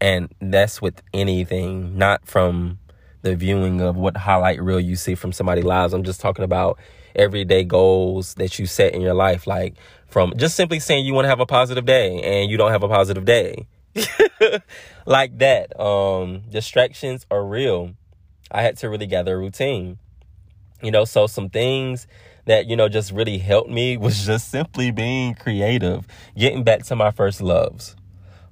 [0.00, 2.78] and that's with anything not from
[3.22, 6.78] the viewing of what highlight reel you see from somebody's lives i'm just talking about
[7.14, 9.74] everyday goals that you set in your life like
[10.08, 12.82] from just simply saying you want to have a positive day and you don't have
[12.82, 13.66] a positive day.
[15.06, 15.78] Like that.
[15.80, 17.94] Um distractions are real.
[18.50, 19.98] I had to really gather a routine.
[20.82, 22.06] You know so some things
[22.48, 26.96] that, you know, just really helped me was just simply being creative, getting back to
[26.96, 27.94] my first loves.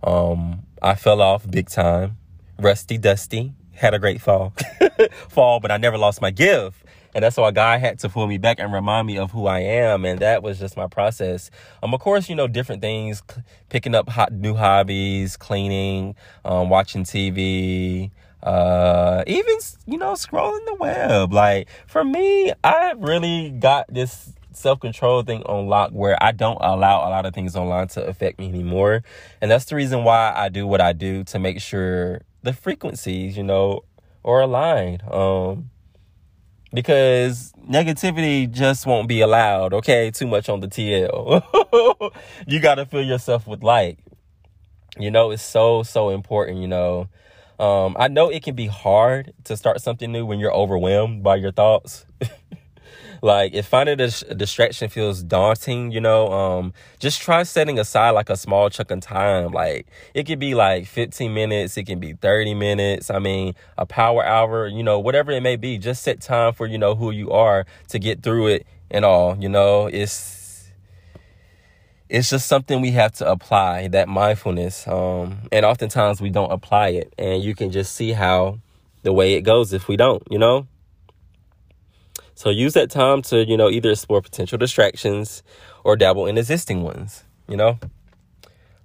[0.05, 2.19] Um, I fell off big time,
[2.61, 4.55] rusty, dusty, had a great fall,
[5.29, 6.85] fall, but I never lost my gift.
[7.17, 9.61] And that's why God had to pull me back and remind me of who I
[9.61, 10.05] am.
[10.05, 11.51] And that was just my process.
[11.83, 13.23] Um, of course, you know, different things,
[13.71, 18.11] picking up hot, new hobbies, cleaning, um, watching TV,
[18.43, 25.23] uh even you know scrolling the web like for me i really got this self-control
[25.23, 28.47] thing on lock where i don't allow a lot of things online to affect me
[28.47, 29.03] anymore
[29.41, 33.39] and that's the reason why i do what i do to make sure the frequencies
[33.39, 33.83] you know
[34.23, 35.71] are aligned um
[36.77, 40.13] because negativity just won't be allowed okay?
[40.13, 42.13] Too much on the tl
[42.47, 43.99] you got to fill yourself with light
[44.99, 47.09] you know it's so so important you know?
[47.59, 51.37] Um, I know it can be hard to start something new when you're overwhelmed by
[51.37, 52.05] your thoughts.
[53.23, 58.31] like if finding a, distraction feels daunting, you know, um, just try setting aside like
[58.31, 59.53] a small chunk of time.
[59.53, 63.11] Like it could be like 15 minutes, it can be 30 minutes.
[63.11, 65.79] I mean, a power hour, you know, whatever it may be.
[65.79, 69.37] Just set time for you know who you are to get through it and all.
[69.39, 70.37] You know, it's
[72.09, 76.89] it's just something we have to apply that mindfulness um, and oftentimes we don't apply
[76.89, 78.59] it and you can just see how
[79.03, 80.67] the way it goes if we don't you know
[82.37, 85.43] so use that time to you know either explore potential distractions
[85.83, 87.81] or dabble in existing ones you know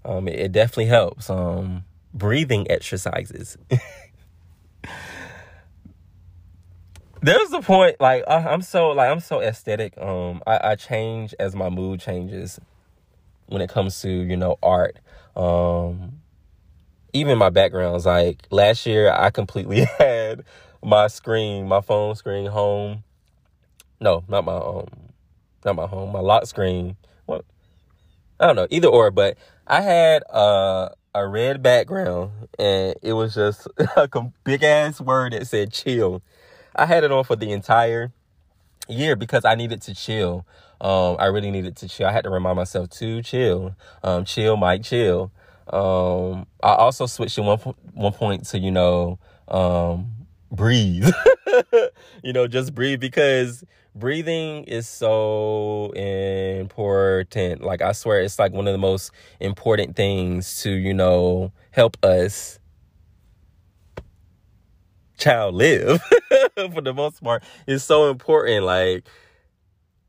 [0.04, 1.84] um, it, it definitely helps um,
[2.14, 3.56] breathing exercises
[7.22, 11.36] there's the point like I, am so like i'm so aesthetic um I, I change
[11.40, 12.60] as my mood changes
[13.52, 14.98] when it comes to you know art.
[15.36, 16.22] Um,
[17.14, 18.06] even my backgrounds.
[18.06, 20.44] Like last year, I completely had
[20.84, 23.04] my screen, my phone screen home.
[24.02, 24.88] No, not my um,
[25.64, 26.98] not my home, my lock screen.
[27.28, 27.46] What?
[28.40, 29.12] I don't know, either or.
[29.12, 29.38] But
[29.68, 34.10] I had uh, a red background, and it was just a
[34.44, 36.24] big ass word that said "chill."
[36.76, 38.12] I had it on for the entire
[38.90, 40.48] year because I needed to chill.
[40.80, 42.08] Um, I really needed to chill.
[42.08, 43.76] I had to remind myself to chill.
[44.04, 45.32] Um, chill, Mike, chill.
[45.68, 47.60] Um, I also switched at one
[47.94, 50.12] one point to you know um,
[50.52, 51.12] breathe.
[52.24, 53.64] you know, just breathe because
[53.96, 57.64] breathing is so important.
[57.64, 61.98] Like I swear, it's like one of the most important things to you know help
[62.04, 62.60] us
[65.18, 66.02] child live
[66.74, 69.08] for the most part it's so important like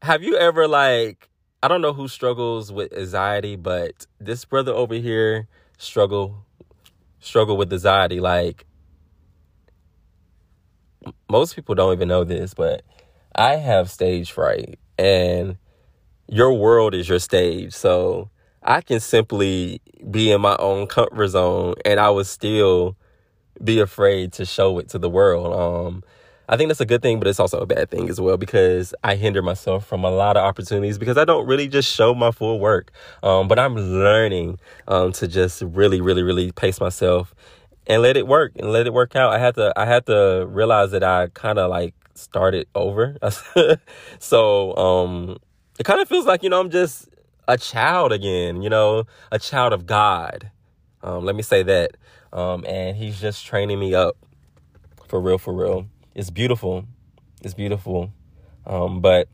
[0.00, 1.28] have you ever like
[1.62, 5.46] I don't know who struggles with anxiety, but this brother over here
[5.78, 6.44] struggle
[7.20, 8.18] struggle with anxiety.
[8.18, 8.66] Like
[11.30, 12.82] most people don't even know this, but
[13.34, 15.56] I have stage fright and
[16.28, 17.72] your world is your stage.
[17.72, 18.30] So
[18.62, 22.96] I can simply be in my own comfort zone and I would still
[23.62, 25.52] be afraid to show it to the world.
[25.54, 26.02] Um
[26.48, 28.94] I think that's a good thing, but it's also a bad thing as well because
[29.02, 32.30] I hinder myself from a lot of opportunities because I don't really just show my
[32.30, 32.92] full work.
[33.22, 37.34] Um, but I'm learning um, to just really, really, really pace myself
[37.86, 39.32] and let it work and let it work out.
[39.32, 43.16] I had to, I had to realize that I kind of like started over.
[44.18, 45.38] so um,
[45.78, 47.08] it kind of feels like you know I'm just
[47.48, 48.62] a child again.
[48.62, 50.50] You know, a child of God.
[51.02, 51.96] Um, let me say that.
[52.32, 54.16] Um, and He's just training me up
[55.08, 56.84] for real, for real it's beautiful.
[57.42, 58.12] It's beautiful.
[58.66, 59.28] Um, but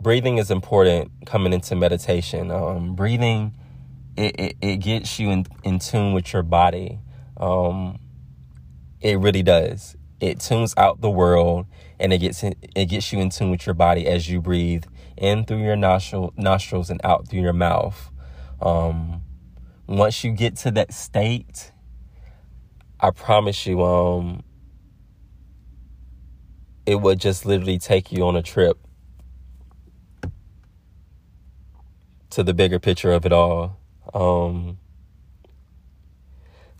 [0.00, 2.50] breathing is important coming into meditation.
[2.50, 3.54] Um, breathing,
[4.16, 6.98] it, it, it, gets you in, in tune with your body.
[7.36, 7.98] Um,
[9.00, 9.96] it really does.
[10.20, 11.66] It tunes out the world
[11.98, 14.84] and it gets in, it gets you in tune with your body as you breathe
[15.16, 18.10] in through your nostril, nostrils and out through your mouth.
[18.60, 19.22] Um,
[19.86, 21.72] once you get to that state,
[23.00, 24.42] I promise you, um,
[26.84, 28.78] it would just literally take you on a trip
[32.30, 33.78] to the bigger picture of it all.
[34.12, 34.79] Um,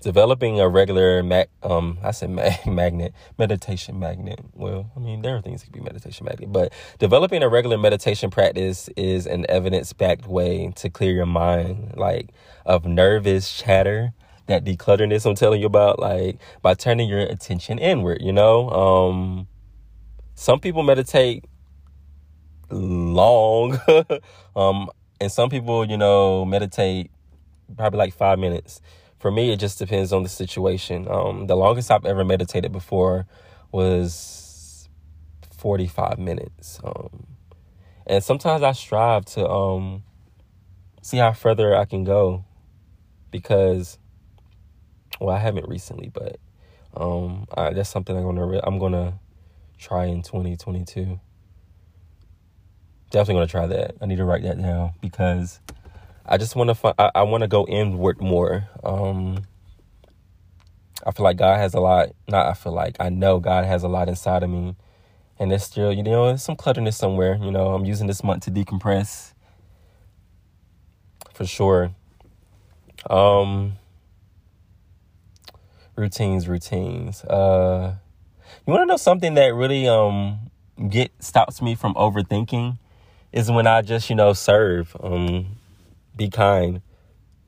[0.01, 4.41] developing a regular mag, um, I said mag- magnet, meditation magnet.
[4.55, 7.79] Well, I mean, there are things that can be meditation magnet, but developing a regular
[7.79, 12.31] meditation practice is an evidence backed way to clear your mind, like
[12.67, 14.13] of nervous chatter
[14.47, 18.69] that declutterness I'm telling you about, like by turning your attention inward, you know?
[18.71, 19.49] Um,
[20.35, 21.45] some people meditate
[22.71, 23.79] long,
[24.57, 27.11] um, and some people, you know, meditate
[27.77, 28.81] probably like five minutes.
[29.21, 31.07] For me, it just depends on the situation.
[31.09, 33.27] Um, the longest I've ever meditated before
[33.71, 34.89] was
[35.59, 36.81] 45 minutes.
[36.83, 37.27] Um,
[38.07, 40.03] and sometimes I strive to um,
[41.03, 42.47] see how further I can go
[43.31, 43.99] because
[45.21, 46.39] well, I haven't recently, but
[46.97, 49.21] um, I, that's something I'm gonna re- I'm gonna
[49.79, 51.21] try in 2022.
[53.11, 53.97] Definitely gonna try that.
[54.01, 55.61] I need to write that down because
[56.27, 56.95] I just want to find.
[56.99, 58.69] I, I want to go inward more.
[58.85, 59.45] Um,
[61.07, 62.11] I feel like God has a lot.
[62.29, 64.77] Not I feel like I know God has a lot inside of me,
[65.39, 67.39] and there's still you know some clutterness somewhere.
[67.41, 69.33] You know, I'm using this month to decompress
[71.35, 71.95] for sure.
[73.09, 73.75] Um,
[75.97, 77.25] routines, routines.
[77.25, 77.95] Uh,
[78.67, 80.51] you want to know something that really um
[80.89, 82.79] get stops me from overthinking
[83.33, 85.57] is when I just you know serve, um,
[86.21, 86.83] be kind,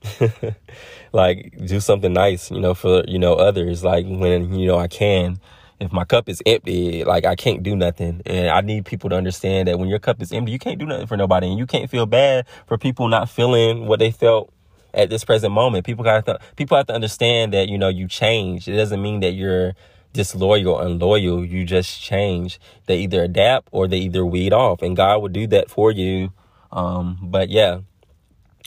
[1.12, 3.84] like do something nice, you know, for you know others.
[3.84, 5.38] Like when you know I can.
[5.78, 8.22] If my cup is empty, like I can't do nothing.
[8.24, 10.86] And I need people to understand that when your cup is empty, you can't do
[10.86, 11.48] nothing for nobody.
[11.48, 14.52] And you can't feel bad for people not feeling what they felt
[14.94, 15.84] at this present moment.
[15.84, 18.68] People got to people have to understand that you know you change.
[18.68, 19.74] It doesn't mean that you're
[20.12, 21.44] disloyal unloyal.
[21.44, 22.60] You just change.
[22.86, 26.32] They either adapt or they either weed off, and God will do that for you.
[26.70, 27.80] Um, but yeah,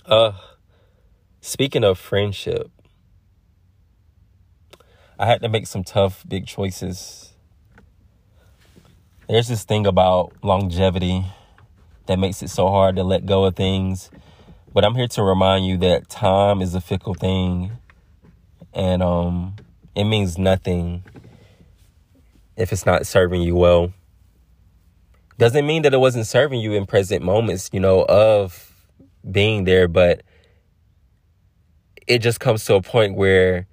[0.07, 0.33] uh,
[1.41, 2.71] speaking of friendship,
[5.17, 7.33] I had to make some tough, big choices.
[9.27, 11.25] There's this thing about longevity
[12.05, 14.11] that makes it so hard to let go of things
[14.75, 17.71] but I'm here to remind you that time is a fickle thing
[18.73, 19.55] and um
[19.95, 21.05] it means nothing
[22.57, 23.93] if it's not serving you well.
[25.37, 28.74] doesn't mean that it wasn't serving you in present moments, you know, of
[29.29, 30.21] being there, but
[32.07, 33.67] it just comes to a point where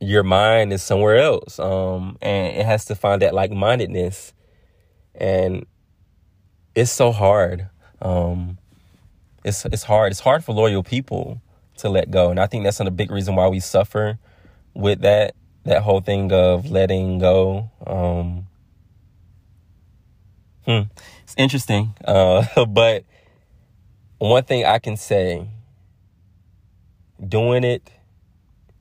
[0.00, 1.58] your mind is somewhere else.
[1.58, 4.32] Um, and it has to find that like mindedness.
[5.14, 5.66] And
[6.74, 7.68] it's so hard.
[8.02, 8.58] Um,
[9.44, 10.10] it's it's hard.
[10.10, 11.40] It's hard for loyal people
[11.78, 12.30] to let go.
[12.30, 14.18] And I think that's a big reason why we suffer
[14.74, 15.34] with that
[15.64, 17.70] that whole thing of letting go.
[17.86, 18.46] Um,
[20.64, 20.88] hmm,
[21.22, 21.94] it's interesting.
[22.04, 23.04] Uh, but
[24.18, 25.48] one thing I can say,
[27.26, 27.90] doing it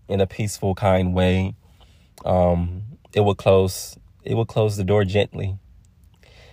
[0.07, 1.55] in a peaceful, kind way,
[2.25, 3.97] um, it will close.
[4.23, 5.57] It will close the door gently,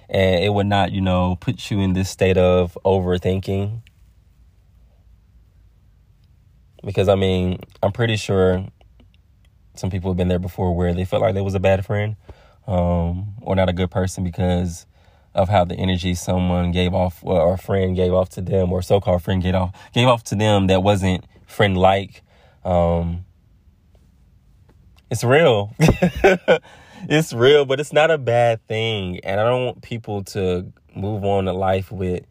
[0.08, 3.82] and it would not, you know, put you in this state of overthinking
[6.84, 8.66] because I mean, I'm pretty sure
[9.74, 12.16] some people have been there before where they felt like they was a bad friend
[12.66, 14.86] um, or not a good person because
[15.34, 18.82] of how the energy someone gave off or a friend gave off to them or
[18.82, 22.22] so-called friend gave off gave off to them that wasn't friend like
[22.64, 23.24] um,
[25.10, 25.74] it's real.
[27.08, 29.20] It's real but it's not a bad thing.
[29.20, 32.26] And i don't want people to move on to life with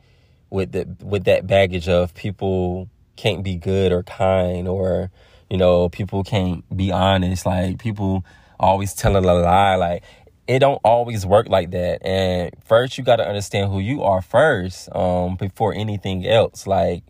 [0.51, 5.09] with the with that baggage of people can't be good or kind or
[5.49, 7.45] you know people can't be honest.
[7.47, 8.23] Like people
[8.59, 10.03] always telling a lie like
[10.49, 14.19] it don't always work like that and first you got to understand who you are
[14.19, 17.03] first um before anything else like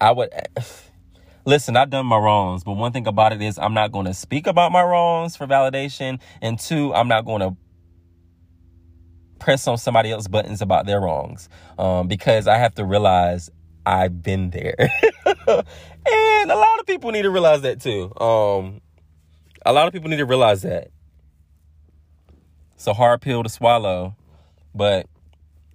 [0.00, 0.30] i would
[1.46, 4.12] listen i've done my wrongs but one thing about it is i'm not going to
[4.12, 7.56] speak about my wrongs for validation and two i'm not going to
[9.38, 11.48] press on somebody else's buttons about their wrongs
[11.78, 13.48] um, because i have to realize
[13.86, 14.76] I've been there.
[15.26, 18.14] and a lot of people need to realize that too.
[18.20, 18.82] Um,
[19.64, 20.90] a lot of people need to realize that.
[22.80, 24.16] It's a hard pill to swallow,
[24.74, 25.06] but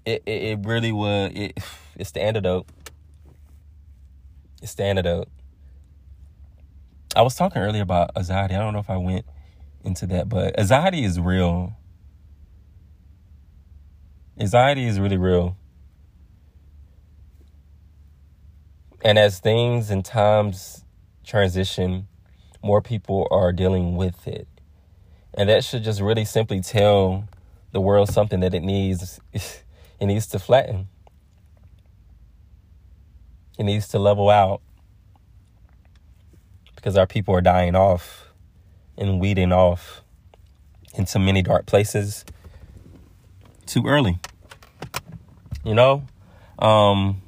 [0.07, 1.59] it, it, it really would it
[1.95, 2.65] it's the antidote.
[4.63, 5.27] It's the antidote.
[7.15, 8.55] I was talking earlier about anxiety.
[8.55, 9.23] I don't know if I went
[9.83, 11.73] into that, but anxiety is real.
[14.39, 15.57] Anxiety is really real.
[19.03, 20.83] And as things and times
[21.23, 22.07] transition,
[22.63, 24.47] more people are dealing with it.
[25.35, 27.27] And that should just really simply tell
[27.71, 30.87] the world something that it needs it needs to flatten.
[33.59, 34.61] It needs to level out.
[36.75, 38.29] Because our people are dying off
[38.97, 40.01] and weeding off
[40.93, 42.23] into many dark places
[43.65, 44.19] too early.
[45.65, 46.03] You know?
[46.59, 47.21] Um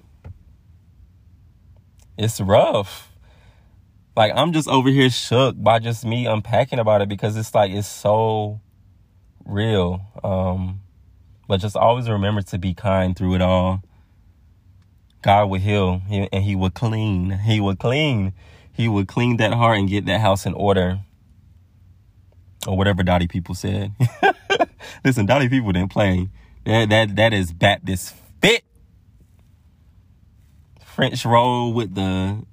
[2.18, 3.12] it's rough.
[4.18, 7.70] Like I'm just over here shook by just me unpacking about it because it's like
[7.70, 8.60] it's so
[9.46, 10.02] real.
[10.24, 10.82] Um
[11.48, 13.84] but just always remember to be kind through it all.
[15.22, 17.30] God would heal and he would clean.
[17.30, 18.34] He would clean.
[18.74, 21.00] He would clean that heart and get that house in order.
[22.66, 23.94] Or whatever Dottie people said.
[25.06, 26.30] Listen, Dottie people didn't play.
[26.66, 28.64] That that that is Baptist fit.
[30.84, 32.44] French roll with the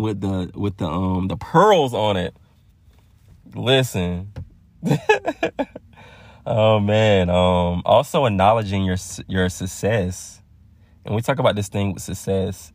[0.00, 2.34] with the with the um the pearls on it.
[3.54, 4.32] Listen.
[6.46, 7.30] oh man.
[7.30, 8.96] Um also acknowledging your
[9.28, 10.42] your success.
[11.04, 12.72] And we talk about this thing with success.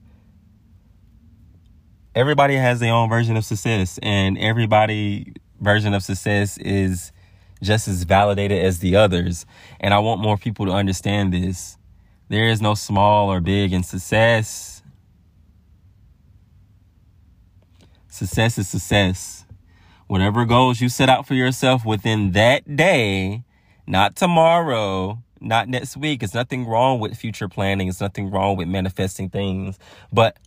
[2.14, 7.12] Everybody has their own version of success and everybody version of success is
[7.62, 9.46] just as validated as the others.
[9.80, 11.78] And I want more people to understand this.
[12.30, 14.75] There is no small or big in success
[18.16, 19.46] Success is success.
[20.08, 23.44] Whatever goals you set out for yourself within that day,
[23.86, 26.24] not tomorrow, not next week.
[26.24, 27.90] It's nothing wrong with future planning.
[27.90, 29.78] It's nothing wrong with manifesting things.
[30.14, 30.38] But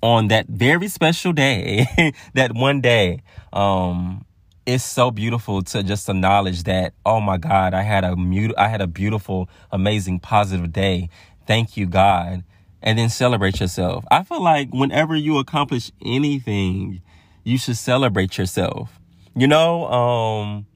[0.00, 4.24] on that very special day, that one day, um,
[4.64, 8.68] it's so beautiful to just acknowledge that, oh my God, I had a mut- I
[8.68, 11.08] had a beautiful, amazing, positive day.
[11.48, 12.44] Thank you, God
[12.82, 14.04] and then celebrate yourself.
[14.10, 17.00] I feel like whenever you accomplish anything,
[17.44, 18.98] you should celebrate yourself.
[19.34, 20.66] You know, um,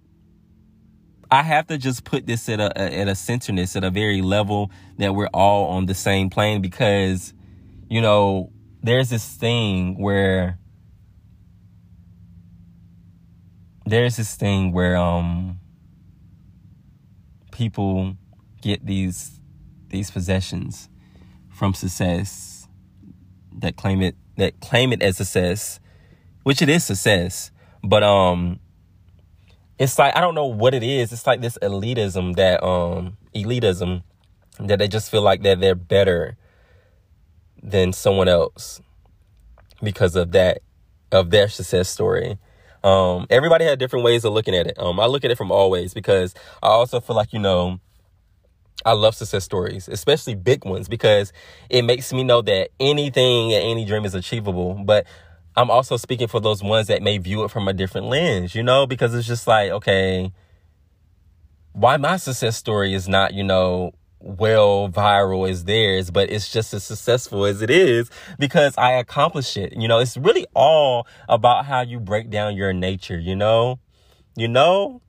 [1.31, 4.71] I have to just put this at a at a centerness at a very level
[4.99, 7.35] that we're all on the same plane because,
[7.89, 8.53] you know,
[8.83, 10.59] there's this thing where
[13.85, 15.59] there's this thing where um
[17.51, 18.17] people
[18.63, 19.41] get these
[19.89, 20.89] these possessions
[21.57, 22.69] from success
[23.59, 25.81] that claim it that claim it as success,
[26.43, 27.51] which it is success,
[27.83, 28.61] but um
[29.79, 31.13] it's like I don't know what it is.
[31.13, 34.03] It's like this elitism that um elitism
[34.61, 36.37] that they just feel like that they're better
[37.63, 38.81] than someone else
[39.83, 40.59] because of that
[41.11, 42.39] of their success story.
[42.85, 44.79] Um, everybody had different ways of looking at it.
[44.79, 47.81] Um, I look at it from always because I also feel like you know
[48.87, 51.33] I love success stories, especially big ones, because
[51.69, 54.81] it makes me know that anything and any dream is achievable.
[54.85, 55.07] But
[55.57, 58.63] I'm also speaking for those ones that may view it from a different lens, you
[58.63, 60.33] know, because it's just like, okay,
[61.73, 66.73] why my success story is not, you know, well viral as theirs, but it's just
[66.73, 69.75] as successful as it is because I accomplished it.
[69.77, 73.79] You know, it's really all about how you break down your nature, you know?
[74.37, 75.03] You know,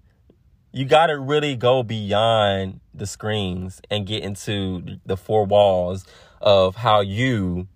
[0.72, 6.06] you got to really go beyond the screens and get into the four walls
[6.42, 7.68] of how you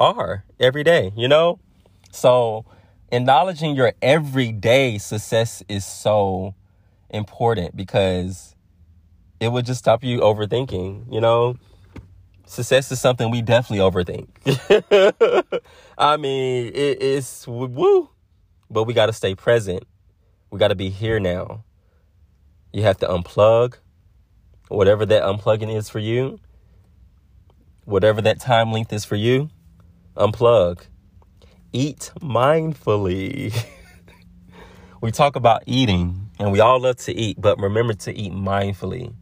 [0.00, 1.58] are every day, you know?
[2.10, 2.64] So,
[3.10, 6.54] acknowledging your everyday success is so
[7.10, 8.54] important because
[9.40, 11.56] it would just stop you overthinking, you know?
[12.46, 14.28] Success is something we definitely overthink.
[15.98, 18.08] I mean, it is woo,
[18.70, 19.84] but we got to stay present.
[20.50, 21.64] We got to be here now.
[22.72, 23.76] You have to unplug
[24.68, 26.40] whatever that unplugging is for you,
[27.84, 29.50] whatever that time length is for you.
[30.16, 30.86] Unplug.
[31.72, 33.54] Eat mindfully.
[35.00, 39.14] we talk about eating and we all love to eat, but remember to eat mindfully.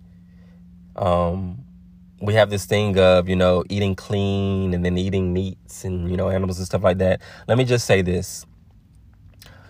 [0.97, 1.64] Um,
[2.20, 6.16] we have this thing of, you know, eating clean and then eating meats and, you
[6.16, 7.20] know, animals and stuff like that.
[7.47, 8.47] Let me just say this.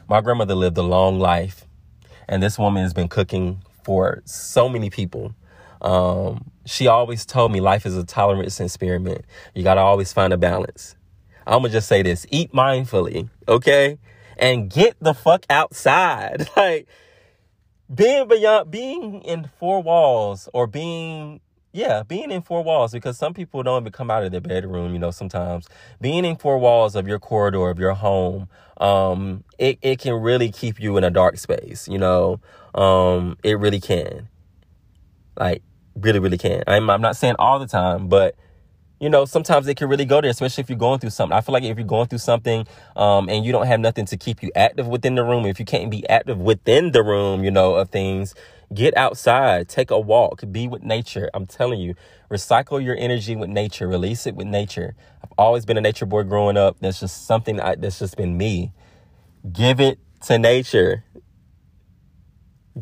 [0.09, 1.66] My grandmother lived a long life,
[2.29, 5.35] and this woman has been cooking for so many people.
[5.87, 9.24] Um, she always told me life is a tolerance experiment.
[9.55, 10.97] You got to always find a balance.
[11.47, 13.99] I'm going to just say this eat mindfully, okay?
[14.37, 16.49] And get the fuck outside.
[16.57, 16.89] Like,
[17.95, 23.32] being beyond being in four walls or being yeah being in four walls because some
[23.32, 25.68] people don't even come out of their bedroom you know sometimes
[26.01, 30.51] being in four walls of your corridor of your home um it, it can really
[30.51, 32.41] keep you in a dark space you know
[32.74, 34.28] um it really can
[35.39, 35.62] like
[35.97, 38.36] really really can i'm, I'm not saying all the time but
[39.01, 41.36] you know, sometimes it can really go there, especially if you're going through something.
[41.36, 42.66] I feel like if you're going through something,
[42.97, 45.66] um, and you don't have nothing to keep you active within the room, if you
[45.66, 48.34] can't be active within the room, you know, of things,
[48.72, 51.30] get outside, take a walk, be with nature.
[51.34, 51.94] I'm telling you,
[52.30, 54.94] recycle your energy with nature, release it with nature.
[55.22, 56.78] I've always been a nature boy growing up.
[56.80, 58.72] That's just something I, that's just been me.
[59.53, 61.05] Give it to nature.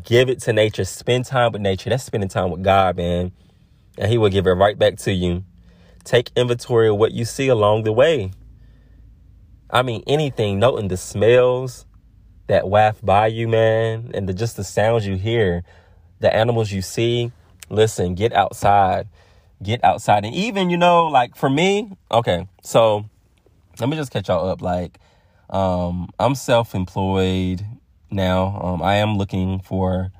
[0.03, 0.83] Give it to nature.
[0.83, 1.89] Spend time with nature.
[1.89, 3.31] That's spending time with God, man.
[3.97, 5.43] And He will give it right back to you.
[6.03, 8.31] Take inventory of what you see along the way.
[9.69, 11.85] I mean, anything, noting the smells
[12.47, 15.63] that waft by you, man, and the, just the sounds you hear,
[16.19, 17.31] the animals you see.
[17.69, 19.07] Listen, get outside.
[19.63, 20.25] Get outside.
[20.25, 23.05] And even, you know, like for me, okay, so
[23.79, 24.61] let me just catch y'all up.
[24.61, 24.99] Like,
[25.49, 27.65] um, I'm self employed
[28.09, 28.59] now.
[28.61, 30.11] Um, I am looking for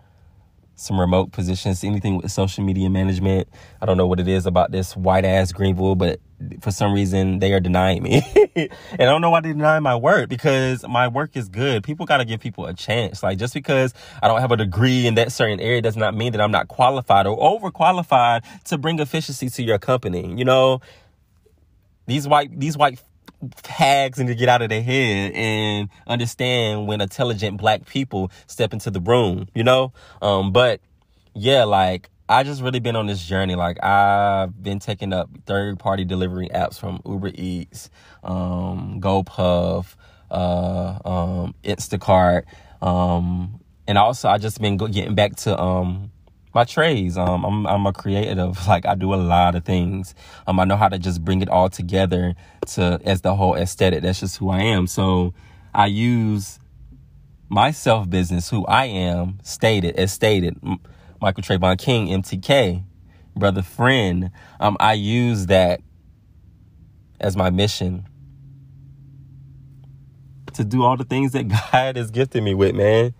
[0.75, 3.47] some remote positions, anything with social media management.
[3.81, 6.19] I don't know what it is about this white ass Greenville, but
[6.59, 8.21] for some reason they are denying me.
[8.55, 8.69] and
[8.99, 11.83] I don't know why they deny my work because my work is good.
[11.83, 13.23] People got to give people a chance.
[13.23, 16.33] Like just because I don't have a degree in that certain area does not mean
[16.33, 20.35] that I'm not qualified or overqualified to bring efficiency to your company.
[20.37, 20.81] You know,
[22.05, 23.01] these white these white
[23.65, 28.73] hags need to get out of their head and understand when intelligent black people step
[28.73, 29.93] into the room, you know?
[30.21, 30.81] Um, but
[31.33, 33.55] yeah, like I just really been on this journey.
[33.55, 37.89] Like I've been taking up third party delivery apps from Uber Eats,
[38.23, 39.95] um, GoPuff,
[40.31, 42.43] uh, um, Instacart,
[42.81, 46.11] um, and also I just been getting back to um
[46.55, 47.17] my trades.
[47.17, 48.57] Um, I'm I'm a creative.
[48.67, 50.15] Like I do a lot of things.
[50.47, 52.33] Um, I know how to just bring it all together
[52.67, 54.01] to as the whole aesthetic.
[54.01, 54.87] That's just who I am.
[54.87, 55.33] So
[55.73, 56.59] I use
[57.49, 60.57] my self business, who I am, stated as stated.
[61.21, 62.83] Michael Trayvon King, MTK,
[63.35, 64.31] brother friend.
[64.59, 65.81] Um, I use that
[67.19, 68.07] as my mission
[70.53, 73.13] to do all the things that God has gifted me with, man.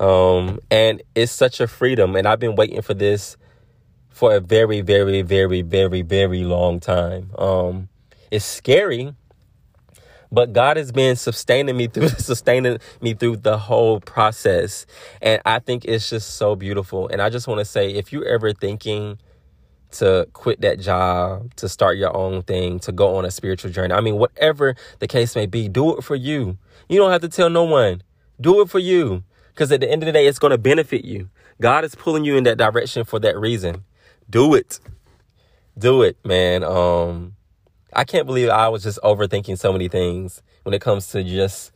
[0.00, 2.16] Um, and it's such a freedom.
[2.16, 3.36] And I've been waiting for this
[4.08, 7.30] for a very, very, very, very, very long time.
[7.38, 7.88] Um,
[8.30, 9.14] it's scary,
[10.32, 14.86] but God has been sustaining me through sustaining me through the whole process.
[15.20, 17.08] And I think it's just so beautiful.
[17.08, 19.18] And I just want to say if you're ever thinking
[19.92, 23.92] to quit that job, to start your own thing, to go on a spiritual journey.
[23.92, 26.58] I mean, whatever the case may be, do it for you.
[26.88, 28.02] You don't have to tell no one.
[28.40, 29.24] Do it for you.
[29.60, 31.28] Because at the end of the day, it's going to benefit you.
[31.60, 33.84] God is pulling you in that direction for that reason.
[34.30, 34.80] Do it.
[35.76, 36.64] Do it, man.
[36.64, 37.36] Um,
[37.92, 41.72] I can't believe I was just overthinking so many things when it comes to just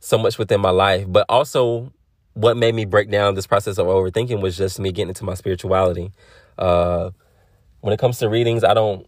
[0.00, 1.04] so much within my life.
[1.06, 1.92] But also,
[2.32, 5.34] what made me break down this process of overthinking was just me getting into my
[5.34, 6.12] spirituality.
[6.56, 7.10] Uh,
[7.82, 9.06] when it comes to readings, I don't,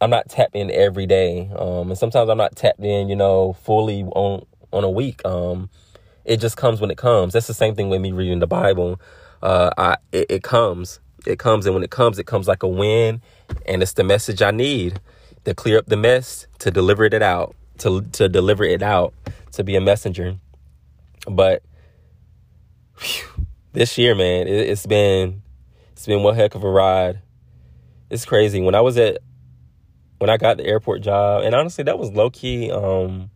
[0.00, 3.54] I'm not tapped in every day, um, and sometimes I'm not tapped in, you know,
[3.54, 5.24] fully on on a week.
[5.24, 5.68] Um,
[6.24, 7.32] it just comes when it comes.
[7.32, 9.00] That's the same thing with me reading the Bible.
[9.42, 12.68] Uh, I it, it comes, it comes, and when it comes, it comes like a
[12.68, 13.20] wind,
[13.66, 15.00] and it's the message I need
[15.44, 19.12] to clear up the mess, to deliver it out, to to deliver it out,
[19.52, 20.36] to be a messenger.
[21.28, 21.62] But
[22.98, 25.42] whew, this year, man, it, it's been
[25.92, 27.20] it's been one heck of a ride.
[28.10, 28.60] It's crazy.
[28.60, 29.18] When I was at
[30.18, 33.30] when I got the airport job, and honestly, that was low key um,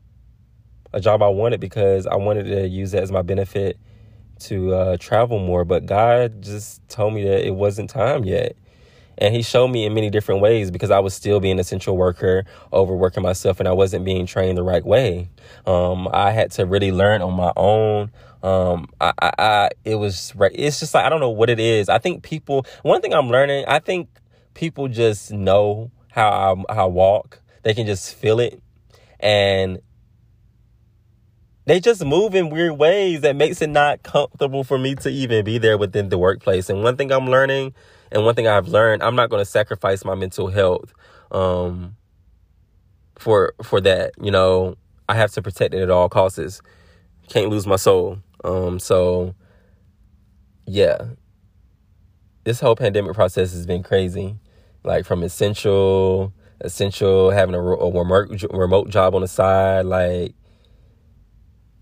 [0.93, 3.79] a job I wanted because I wanted to use it as my benefit
[4.41, 5.65] to uh, travel more.
[5.65, 8.57] But God just told me that it wasn't time yet.
[9.21, 11.97] And he showed me in many different ways because I was still being a central
[11.97, 15.29] worker, overworking myself, and I wasn't being trained the right way.
[15.67, 18.13] Um, I had to really learn on my own.
[18.45, 20.53] Um, I, I, I, it was right.
[20.55, 21.89] It's just like, I don't know what it is.
[21.89, 24.09] I think people, one thing I'm learning, I think
[24.55, 27.41] people just know how I, how I walk.
[27.65, 28.63] They can just feel it.
[29.19, 29.81] And
[31.69, 35.45] they just move in weird ways that makes it not comfortable for me to even
[35.45, 36.71] be there within the workplace.
[36.71, 37.75] And one thing I'm learning,
[38.11, 40.95] and one thing I've learned, I'm not going to sacrifice my mental health
[41.31, 41.95] um,
[43.19, 44.13] for for that.
[44.21, 44.77] You know,
[45.11, 46.63] I have to protect it at all costs.
[47.29, 48.19] Can't lose my soul.
[48.45, 49.35] Um, so,
[50.67, 51.09] yeah,
[52.45, 54.39] this whole pandemic process has been crazy.
[54.85, 60.35] Like from essential, essential, having a, a remote remote job on the side, like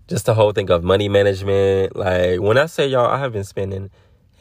[0.07, 1.95] just the whole thing of money management.
[1.95, 3.89] Like when I say y'all, I have been spending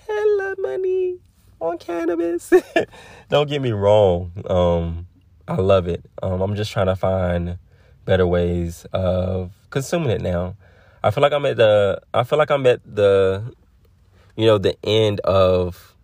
[0.07, 1.19] hella money
[1.61, 2.53] on cannabis.
[3.29, 4.33] Don't get me wrong.
[4.49, 5.07] Um,
[5.49, 6.05] I love it.
[6.23, 7.59] Um, I'm just trying to find
[8.05, 10.57] better ways of consuming it now.
[11.03, 13.53] I feel like I'm at the I feel like I'm at the
[14.37, 15.95] you know the end of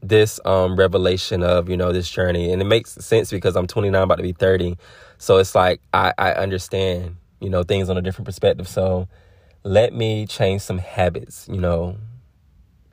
[0.00, 4.00] this um revelation of you know this journey and it makes sense because I'm 29
[4.00, 4.76] about to be 30
[5.18, 8.68] so it's like I I understand you know, things on a different perspective.
[8.68, 9.08] So
[9.64, 11.96] let me change some habits, you know.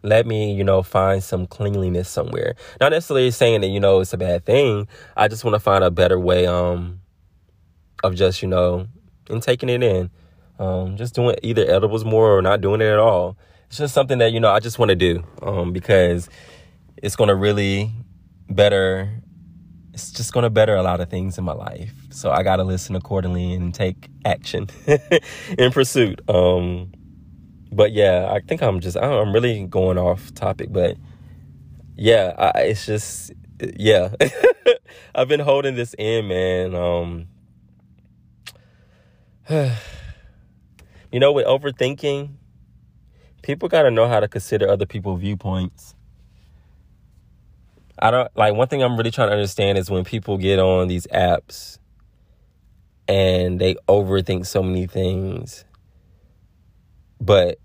[0.04, 2.56] Let me, you know, find some cleanliness somewhere.
[2.80, 4.88] Not necessarily saying that, you know, it's a bad thing.
[5.18, 7.02] I just want to find a better way um
[8.04, 8.88] of just, you know,
[9.30, 10.12] and taking it in.
[10.60, 13.36] Um, just doing either edibles more or not doing it at all.
[13.68, 15.24] It's just something that, you know, I just want to do.
[15.42, 16.30] Um, because
[16.98, 17.92] it's gonna really
[18.48, 19.10] better
[19.96, 21.94] it's just going to better a lot of things in my life.
[22.16, 24.68] So I got to listen accordingly and take action
[25.58, 26.22] in pursuit.
[26.30, 26.94] Um,
[27.72, 30.98] but yeah, I think I'm just, I'm really going off topic, but
[31.96, 33.34] yeah, I, it's just,
[33.78, 34.14] yeah,
[35.16, 36.74] I've been holding this in, man.
[36.74, 37.28] Um,
[41.12, 42.30] you know, with overthinking,
[43.42, 45.96] people got to know how to consider other people's viewpoints
[47.98, 50.88] I don't like one thing I'm really trying to understand is when people get on
[50.90, 51.80] these apps
[53.08, 55.66] and they overthink so many things.
[57.20, 57.60] But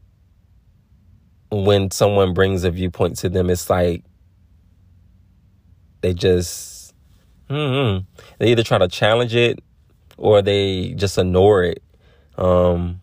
[1.50, 4.04] when someone brings a viewpoint to them, it's like
[6.00, 6.94] they just
[7.48, 8.04] mm-hmm,
[8.38, 9.58] they either try to challenge it
[10.16, 11.82] or they just ignore it
[12.36, 13.00] um,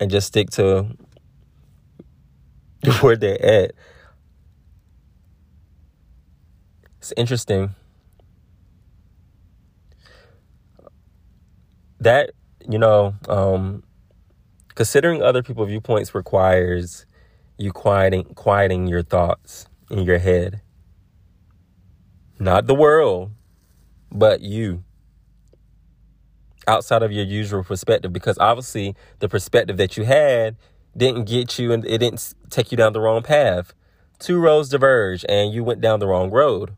[0.00, 0.86] and just stick to
[3.00, 3.72] where they're at.
[6.98, 7.74] It's interesting.
[12.00, 12.30] That,
[12.68, 13.82] you know, um,
[14.74, 17.06] considering other people's viewpoints requires
[17.58, 20.60] you quieting quieting your thoughts in your head.
[22.38, 23.30] Not the world,
[24.12, 24.84] but you.
[26.68, 30.56] Outside of your usual perspective, because obviously the perspective that you had
[30.96, 33.72] didn't get you and it didn't take you down the wrong path.
[34.18, 36.76] Two roads diverge and you went down the wrong road.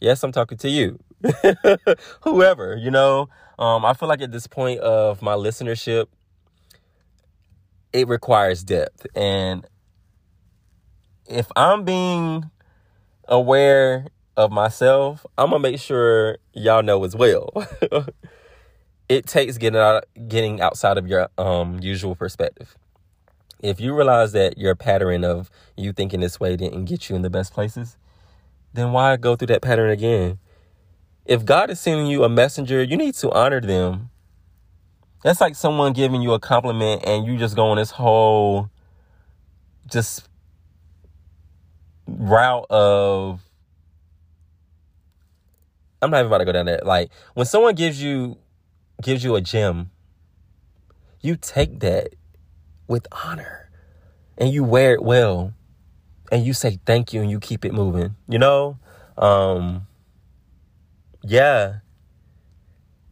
[0.00, 0.98] Yes, I'm talking to you.
[2.22, 3.28] Whoever, you know,
[3.58, 6.06] um, I feel like at this point of my listenership,
[7.92, 9.06] it requires depth.
[9.14, 9.66] And
[11.28, 12.50] if I'm being
[13.28, 17.52] aware of myself, I'm gonna make sure y'all know as well.
[19.08, 22.76] it takes getting out getting outside of your um usual perspective.
[23.60, 27.22] If you realize that your pattern of you thinking this way didn't get you in
[27.22, 27.96] the best places,
[28.74, 30.38] then why go through that pattern again?
[31.24, 34.10] If God is sending you a messenger, you need to honor them.
[35.22, 38.68] That's like someone giving you a compliment and you just go on this whole
[39.90, 40.28] just
[42.06, 43.40] route of
[46.02, 46.80] I'm not even about to go down there.
[46.84, 48.36] Like when someone gives you
[49.02, 49.90] gives you a gem,
[51.22, 52.10] you take that
[52.86, 53.70] with honor
[54.36, 55.54] and you wear it well
[56.30, 58.14] and you say thank you and you keep it moving.
[58.28, 58.78] You know?
[59.16, 59.86] Um
[61.24, 61.76] yeah.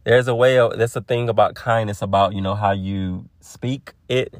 [0.03, 3.93] There's a way of, that's a thing about kindness about, you know, how you speak
[4.09, 4.35] it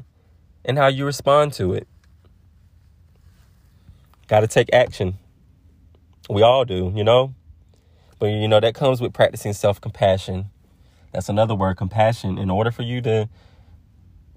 [0.64, 1.88] and how you respond to it.
[4.28, 5.14] Got to take action.
[6.28, 7.34] We all do, you know?
[8.18, 10.46] But, you know, that comes with practicing self compassion.
[11.12, 12.38] That's another word, compassion.
[12.38, 13.28] In order for you to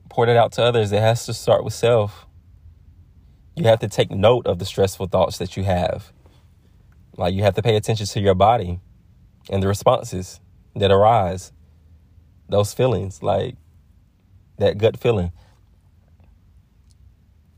[0.09, 2.25] pour it out to others, it has to start with self.
[3.55, 6.11] You have to take note of the stressful thoughts that you have.
[7.17, 8.79] Like, you have to pay attention to your body
[9.49, 10.39] and the responses
[10.75, 11.51] that arise,
[12.49, 13.55] those feelings, like
[14.57, 15.31] that gut feeling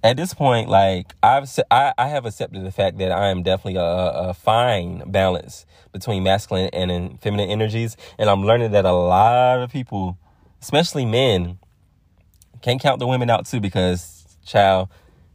[0.04, 3.80] at this point, like I've I, I have accepted the fact that I am definitely
[3.80, 9.60] a, a fine balance between masculine and feminine energies, and I'm learning that a lot
[9.60, 10.18] of people,
[10.62, 11.60] especially men,
[12.62, 14.90] can't count the women out too because child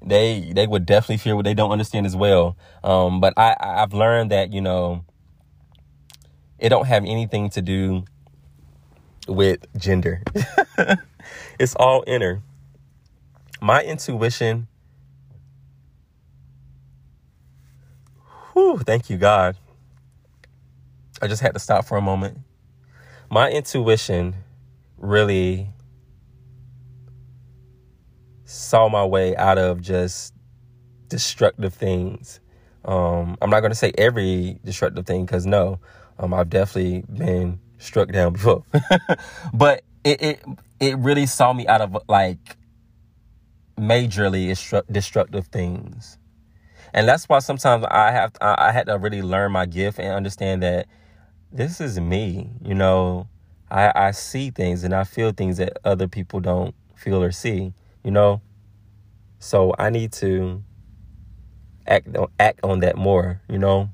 [0.05, 2.57] they they would definitely fear what they don't understand as well.
[2.83, 5.05] Um, but I I've learned that you know
[6.65, 8.05] it don't have anything to do
[9.29, 10.23] with gender.
[11.59, 12.43] it's all inner
[13.61, 14.67] my intuition
[18.53, 19.57] whew, thank you god.
[21.21, 22.39] I just had to stop for a moment.
[23.31, 24.35] My intuition
[24.97, 25.69] really
[28.45, 30.35] saw my way out of just
[31.09, 32.41] destructive things.
[32.87, 35.79] Um, i'm not going to say every destructive thing because no
[36.19, 38.65] um, i've definitely been struck down before
[39.53, 40.45] but it, it
[40.81, 42.57] it really saw me out of like
[43.79, 44.49] majorly
[44.91, 46.19] destructive things.
[46.93, 50.63] And that's why sometimes I have I had to really learn my gift and understand
[50.63, 50.87] that
[51.51, 52.51] this is me.
[52.63, 53.29] You know,
[53.71, 57.73] I I see things and I feel things that other people don't feel or see.
[58.05, 58.43] You know,
[59.41, 60.63] so I need to
[61.87, 62.09] act
[62.39, 63.41] act on that more.
[63.49, 63.91] You know.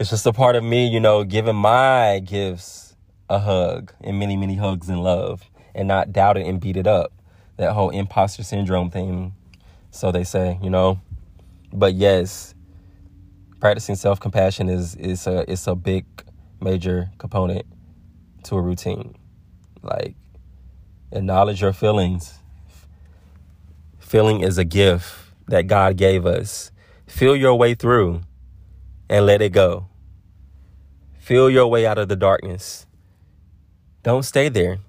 [0.00, 2.96] It's just a part of me, you know, giving my gifts
[3.28, 5.44] a hug and many, many hugs and love
[5.74, 7.12] and not doubt it and beat it up.
[7.58, 9.34] That whole imposter syndrome thing,
[9.90, 11.02] so they say, you know.
[11.70, 12.54] But yes,
[13.60, 16.06] practicing self compassion is is a it's a big
[16.62, 17.66] major component
[18.44, 19.14] to a routine.
[19.82, 20.14] Like
[21.12, 22.38] acknowledge your feelings.
[23.98, 25.14] Feeling is a gift
[25.48, 26.72] that God gave us.
[27.06, 28.22] Feel your way through
[29.10, 29.89] and let it go.
[31.30, 32.86] Feel your way out of the darkness.
[34.02, 34.80] Don't stay there.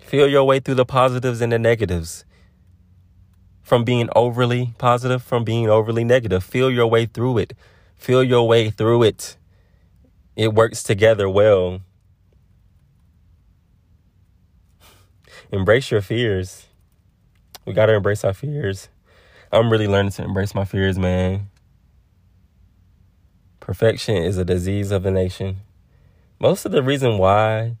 [0.00, 2.24] Feel your way through the positives and the negatives.
[3.62, 6.42] From being overly positive, from being overly negative.
[6.42, 7.52] Feel your way through it.
[7.94, 9.36] Feel your way through it.
[10.34, 11.78] It works together well.
[15.52, 16.66] Embrace your fears.
[17.64, 18.88] We got to embrace our fears.
[19.52, 21.48] I'm really learning to embrace my fears, man.
[23.64, 25.60] Perfection is a disease of the nation.
[26.38, 27.78] Most of the reason why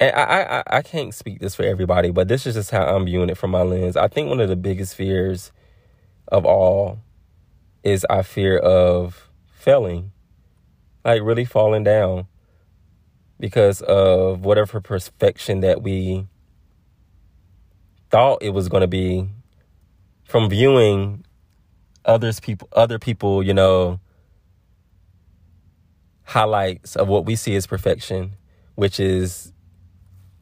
[0.00, 3.04] and I, I I can't speak this for everybody, but this is just how I'm
[3.04, 3.96] viewing it from my lens.
[3.96, 5.52] I think one of the biggest fears
[6.26, 6.98] of all
[7.84, 10.10] is I fear of failing,
[11.04, 12.26] like really falling down
[13.38, 16.26] because of whatever perfection that we
[18.10, 19.28] thought it was going to be
[20.24, 21.24] from viewing
[22.04, 24.00] others people other people you know
[26.24, 28.36] highlights of what we see as perfection
[28.76, 29.52] which is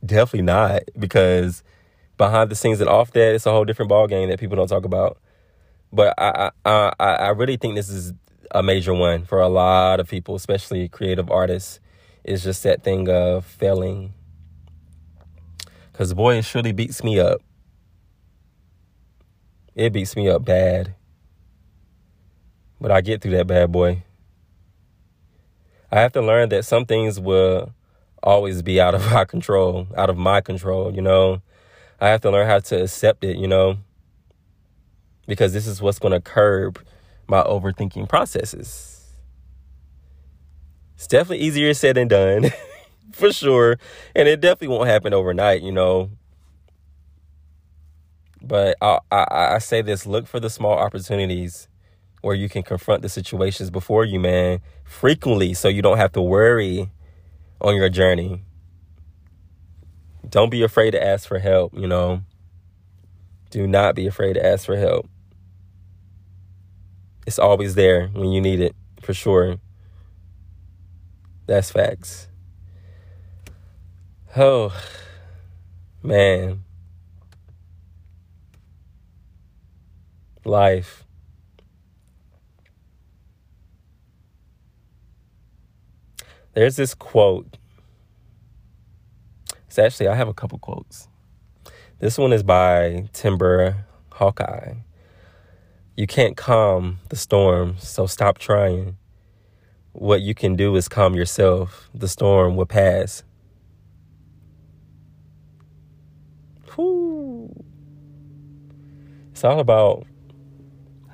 [0.05, 1.63] Definitely not, because
[2.17, 4.67] behind the scenes and off that, it's a whole different ball game that people don't
[4.67, 5.19] talk about.
[5.93, 8.13] But I, I, I, really think this is
[8.51, 11.79] a major one for a lot of people, especially creative artists.
[12.25, 14.15] Is just that thing of failing.
[15.93, 17.43] Cause boy, it surely beats me up.
[19.75, 20.95] It beats me up bad.
[22.81, 24.05] But I get through that bad boy.
[25.93, 27.75] I have to learn that some things will
[28.23, 31.43] always be out of our control, out of my control, you know.
[32.01, 33.77] I have to learn how to accept it, you know,
[35.27, 36.83] because this is what's going to curb
[37.29, 39.13] my overthinking processes.
[40.97, 42.51] It's definitely easier said than done,
[43.13, 43.79] for sure.
[44.17, 46.11] And it definitely won't happen overnight, you know.
[48.41, 51.69] But I, I, I say this look for the small opportunities
[52.23, 56.23] where you can confront the situations before you, man, frequently so you don't have to
[56.23, 56.91] worry
[57.61, 58.43] on your journey.
[60.29, 62.23] don't be afraid to ask for help, you know.
[63.51, 65.09] Do not be afraid to ask for help.
[67.27, 69.59] It's always there when you need it, for sure.
[71.47, 72.29] That's facts.
[74.37, 74.75] Oh,
[76.03, 76.65] man.
[80.45, 81.02] Life.
[86.55, 87.57] There's this quote.
[89.67, 91.09] It's actually, I have a couple quotes.
[91.99, 94.75] This one is by Timber Hawkeye.
[95.97, 98.99] You can't calm the storm, so stop trying.
[99.93, 101.89] What you can do is calm yourself.
[101.95, 103.23] The storm will pass.
[106.75, 107.65] Whew.
[109.31, 110.07] It's all about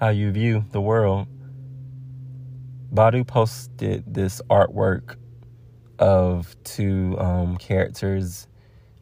[0.01, 1.29] how you view the world.
[2.93, 5.15] Badu posted this artwork
[5.99, 8.47] of two um, characters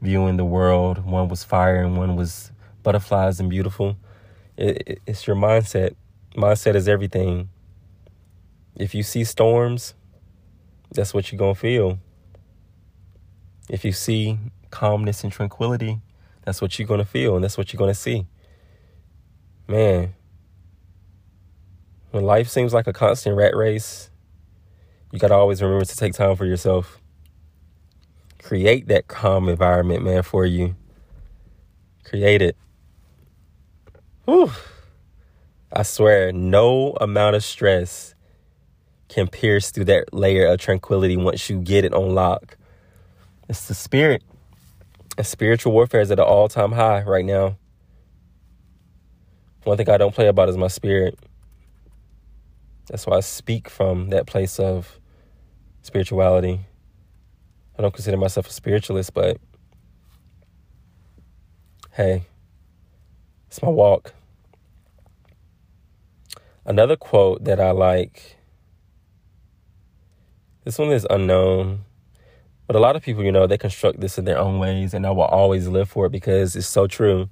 [0.01, 1.05] viewing the world.
[1.05, 3.97] One was fire and one was butterflies and beautiful.
[4.57, 5.95] It, it, it's your mindset.
[6.35, 7.49] Mindset is everything.
[8.75, 9.95] If you see storms,
[10.93, 11.99] that's what you're going to feel.
[13.69, 14.39] If you see
[14.71, 16.01] calmness and tranquility,
[16.45, 18.27] that's what you're going to feel and that's what you're going to see.
[19.67, 20.15] Man,
[22.13, 24.11] when life seems like a constant rat race,
[25.13, 27.01] you got to always remember to take time for yourself.
[28.43, 30.77] Create that calm environment, man, for you.
[32.05, 32.57] Create it.
[34.25, 34.51] Whew.
[35.73, 38.15] I swear, no amount of stress
[39.09, 42.57] can pierce through that layer of tranquility once you get it on lock.
[43.49, 44.23] It's the spirit.
[45.17, 47.57] And spiritual warfare is at an all time high right now.
[49.65, 51.19] One thing I don't play about is my spirit.
[52.89, 55.01] That's why I speak from that place of
[55.83, 56.61] spirituality.
[57.79, 59.39] I don't consider myself a spiritualist, but
[61.93, 62.25] hey,
[63.49, 64.15] it's my walk.
[66.65, 68.37] Another quote that I like.
[70.65, 71.85] This one is unknown,
[72.67, 75.07] but a lot of people, you know, they construct this in their own ways, and
[75.07, 77.29] I will always live for it because it's so true.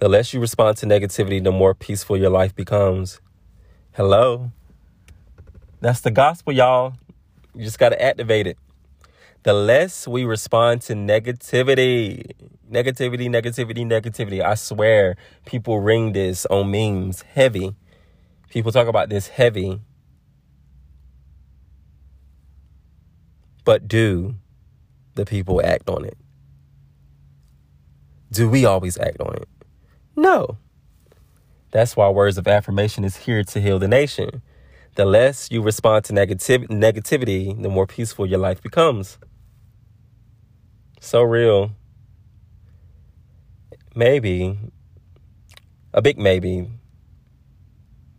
[0.00, 3.20] The less you respond to negativity, the more peaceful your life becomes.
[3.92, 4.52] Hello.
[5.80, 6.94] That's the gospel, y'all.
[7.54, 8.58] You just got to activate it.
[9.44, 12.32] The less we respond to negativity,
[12.70, 14.42] negativity, negativity, negativity.
[14.42, 17.74] I swear, people ring this on memes heavy.
[18.50, 19.80] People talk about this heavy.
[23.64, 24.34] But do
[25.14, 26.16] the people act on it?
[28.32, 29.48] Do we always act on it?
[30.16, 30.58] No.
[31.70, 34.42] That's why words of affirmation is here to heal the nation.
[34.98, 39.16] The less you respond to negativ- negativity, the more peaceful your life becomes.
[40.98, 41.70] So real.
[43.94, 44.58] Maybe,
[45.94, 46.68] a big maybe,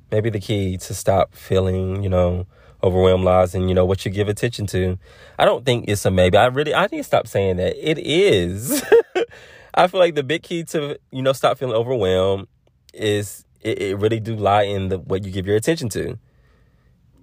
[0.10, 2.48] maybe the key to stop feeling, you know,
[2.82, 4.98] overwhelmed lies and, you know, what you give attention to.
[5.38, 6.38] I don't think it's a maybe.
[6.38, 7.76] I really, I need to stop saying that.
[7.76, 8.82] It is.
[9.74, 12.48] I feel like the big key to, you know, stop feeling overwhelmed
[12.94, 16.18] is it, it really do lie in the what you give your attention to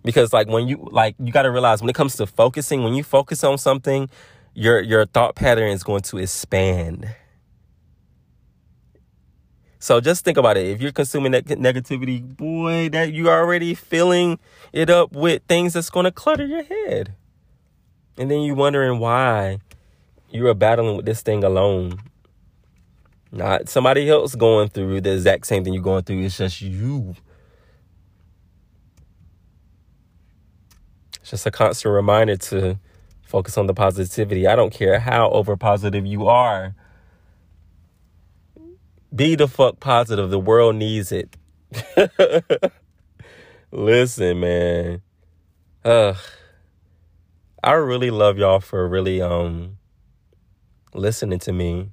[0.06, 2.94] because like when you like you got to realize when it comes to focusing when
[2.94, 4.08] you focus on something
[4.54, 7.14] your your thought pattern is going to expand.
[9.80, 10.66] So just think about it.
[10.66, 14.38] If you're consuming that negativity boy that you're already filling
[14.72, 17.14] it up with things that's going to clutter your head.
[18.16, 19.58] And then you wondering why
[20.30, 22.00] you're battling with this thing alone.
[23.30, 26.22] Not somebody else going through the exact same thing you're going through.
[26.22, 27.14] It's just you
[31.26, 32.78] It's just a constant reminder to
[33.22, 34.46] focus on the positivity.
[34.46, 36.76] I don't care how over positive you are.
[39.12, 40.30] Be the fuck positive.
[40.30, 41.36] The world needs it.
[43.72, 45.02] Listen, man.
[45.84, 46.14] Uh
[47.60, 49.78] I really love y'all for really um
[50.94, 51.90] listening to me.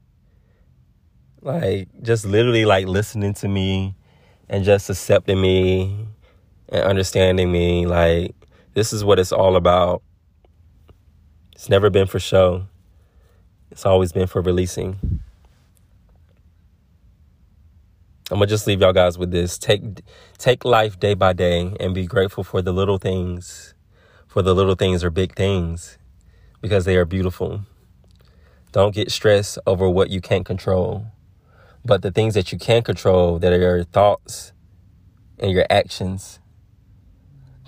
[1.42, 3.96] Like just literally like listening to me
[4.48, 6.08] and just accepting me
[6.70, 8.36] and understanding me like
[8.74, 10.02] this is what it's all about.
[11.54, 12.68] It's never been for show.
[13.72, 15.22] It's always been for releasing.
[18.32, 19.58] I'm gonna just leave y'all guys with this.
[19.58, 20.02] Take
[20.38, 23.74] take life day by day and be grateful for the little things.
[24.28, 26.00] For the little things are big things
[26.62, 27.62] because they are beautiful.
[28.72, 31.06] Don't get stressed over what you can't control.
[31.86, 34.54] But the things that you can control, that are your thoughts
[35.38, 36.40] and your actions,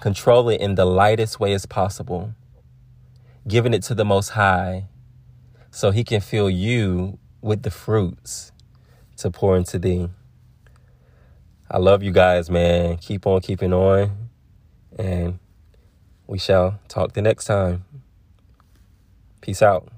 [0.01, 2.33] Control it in the lightest way as possible,
[3.47, 4.85] giving it to the Most High
[5.71, 8.51] so He can fill you with the fruits
[9.17, 10.09] to pour into thee.
[11.69, 12.97] I love you guys, man.
[12.97, 14.29] Keep on keeping on.
[14.97, 15.39] And
[16.27, 17.85] we shall talk the next time.
[19.41, 19.91] Peace out.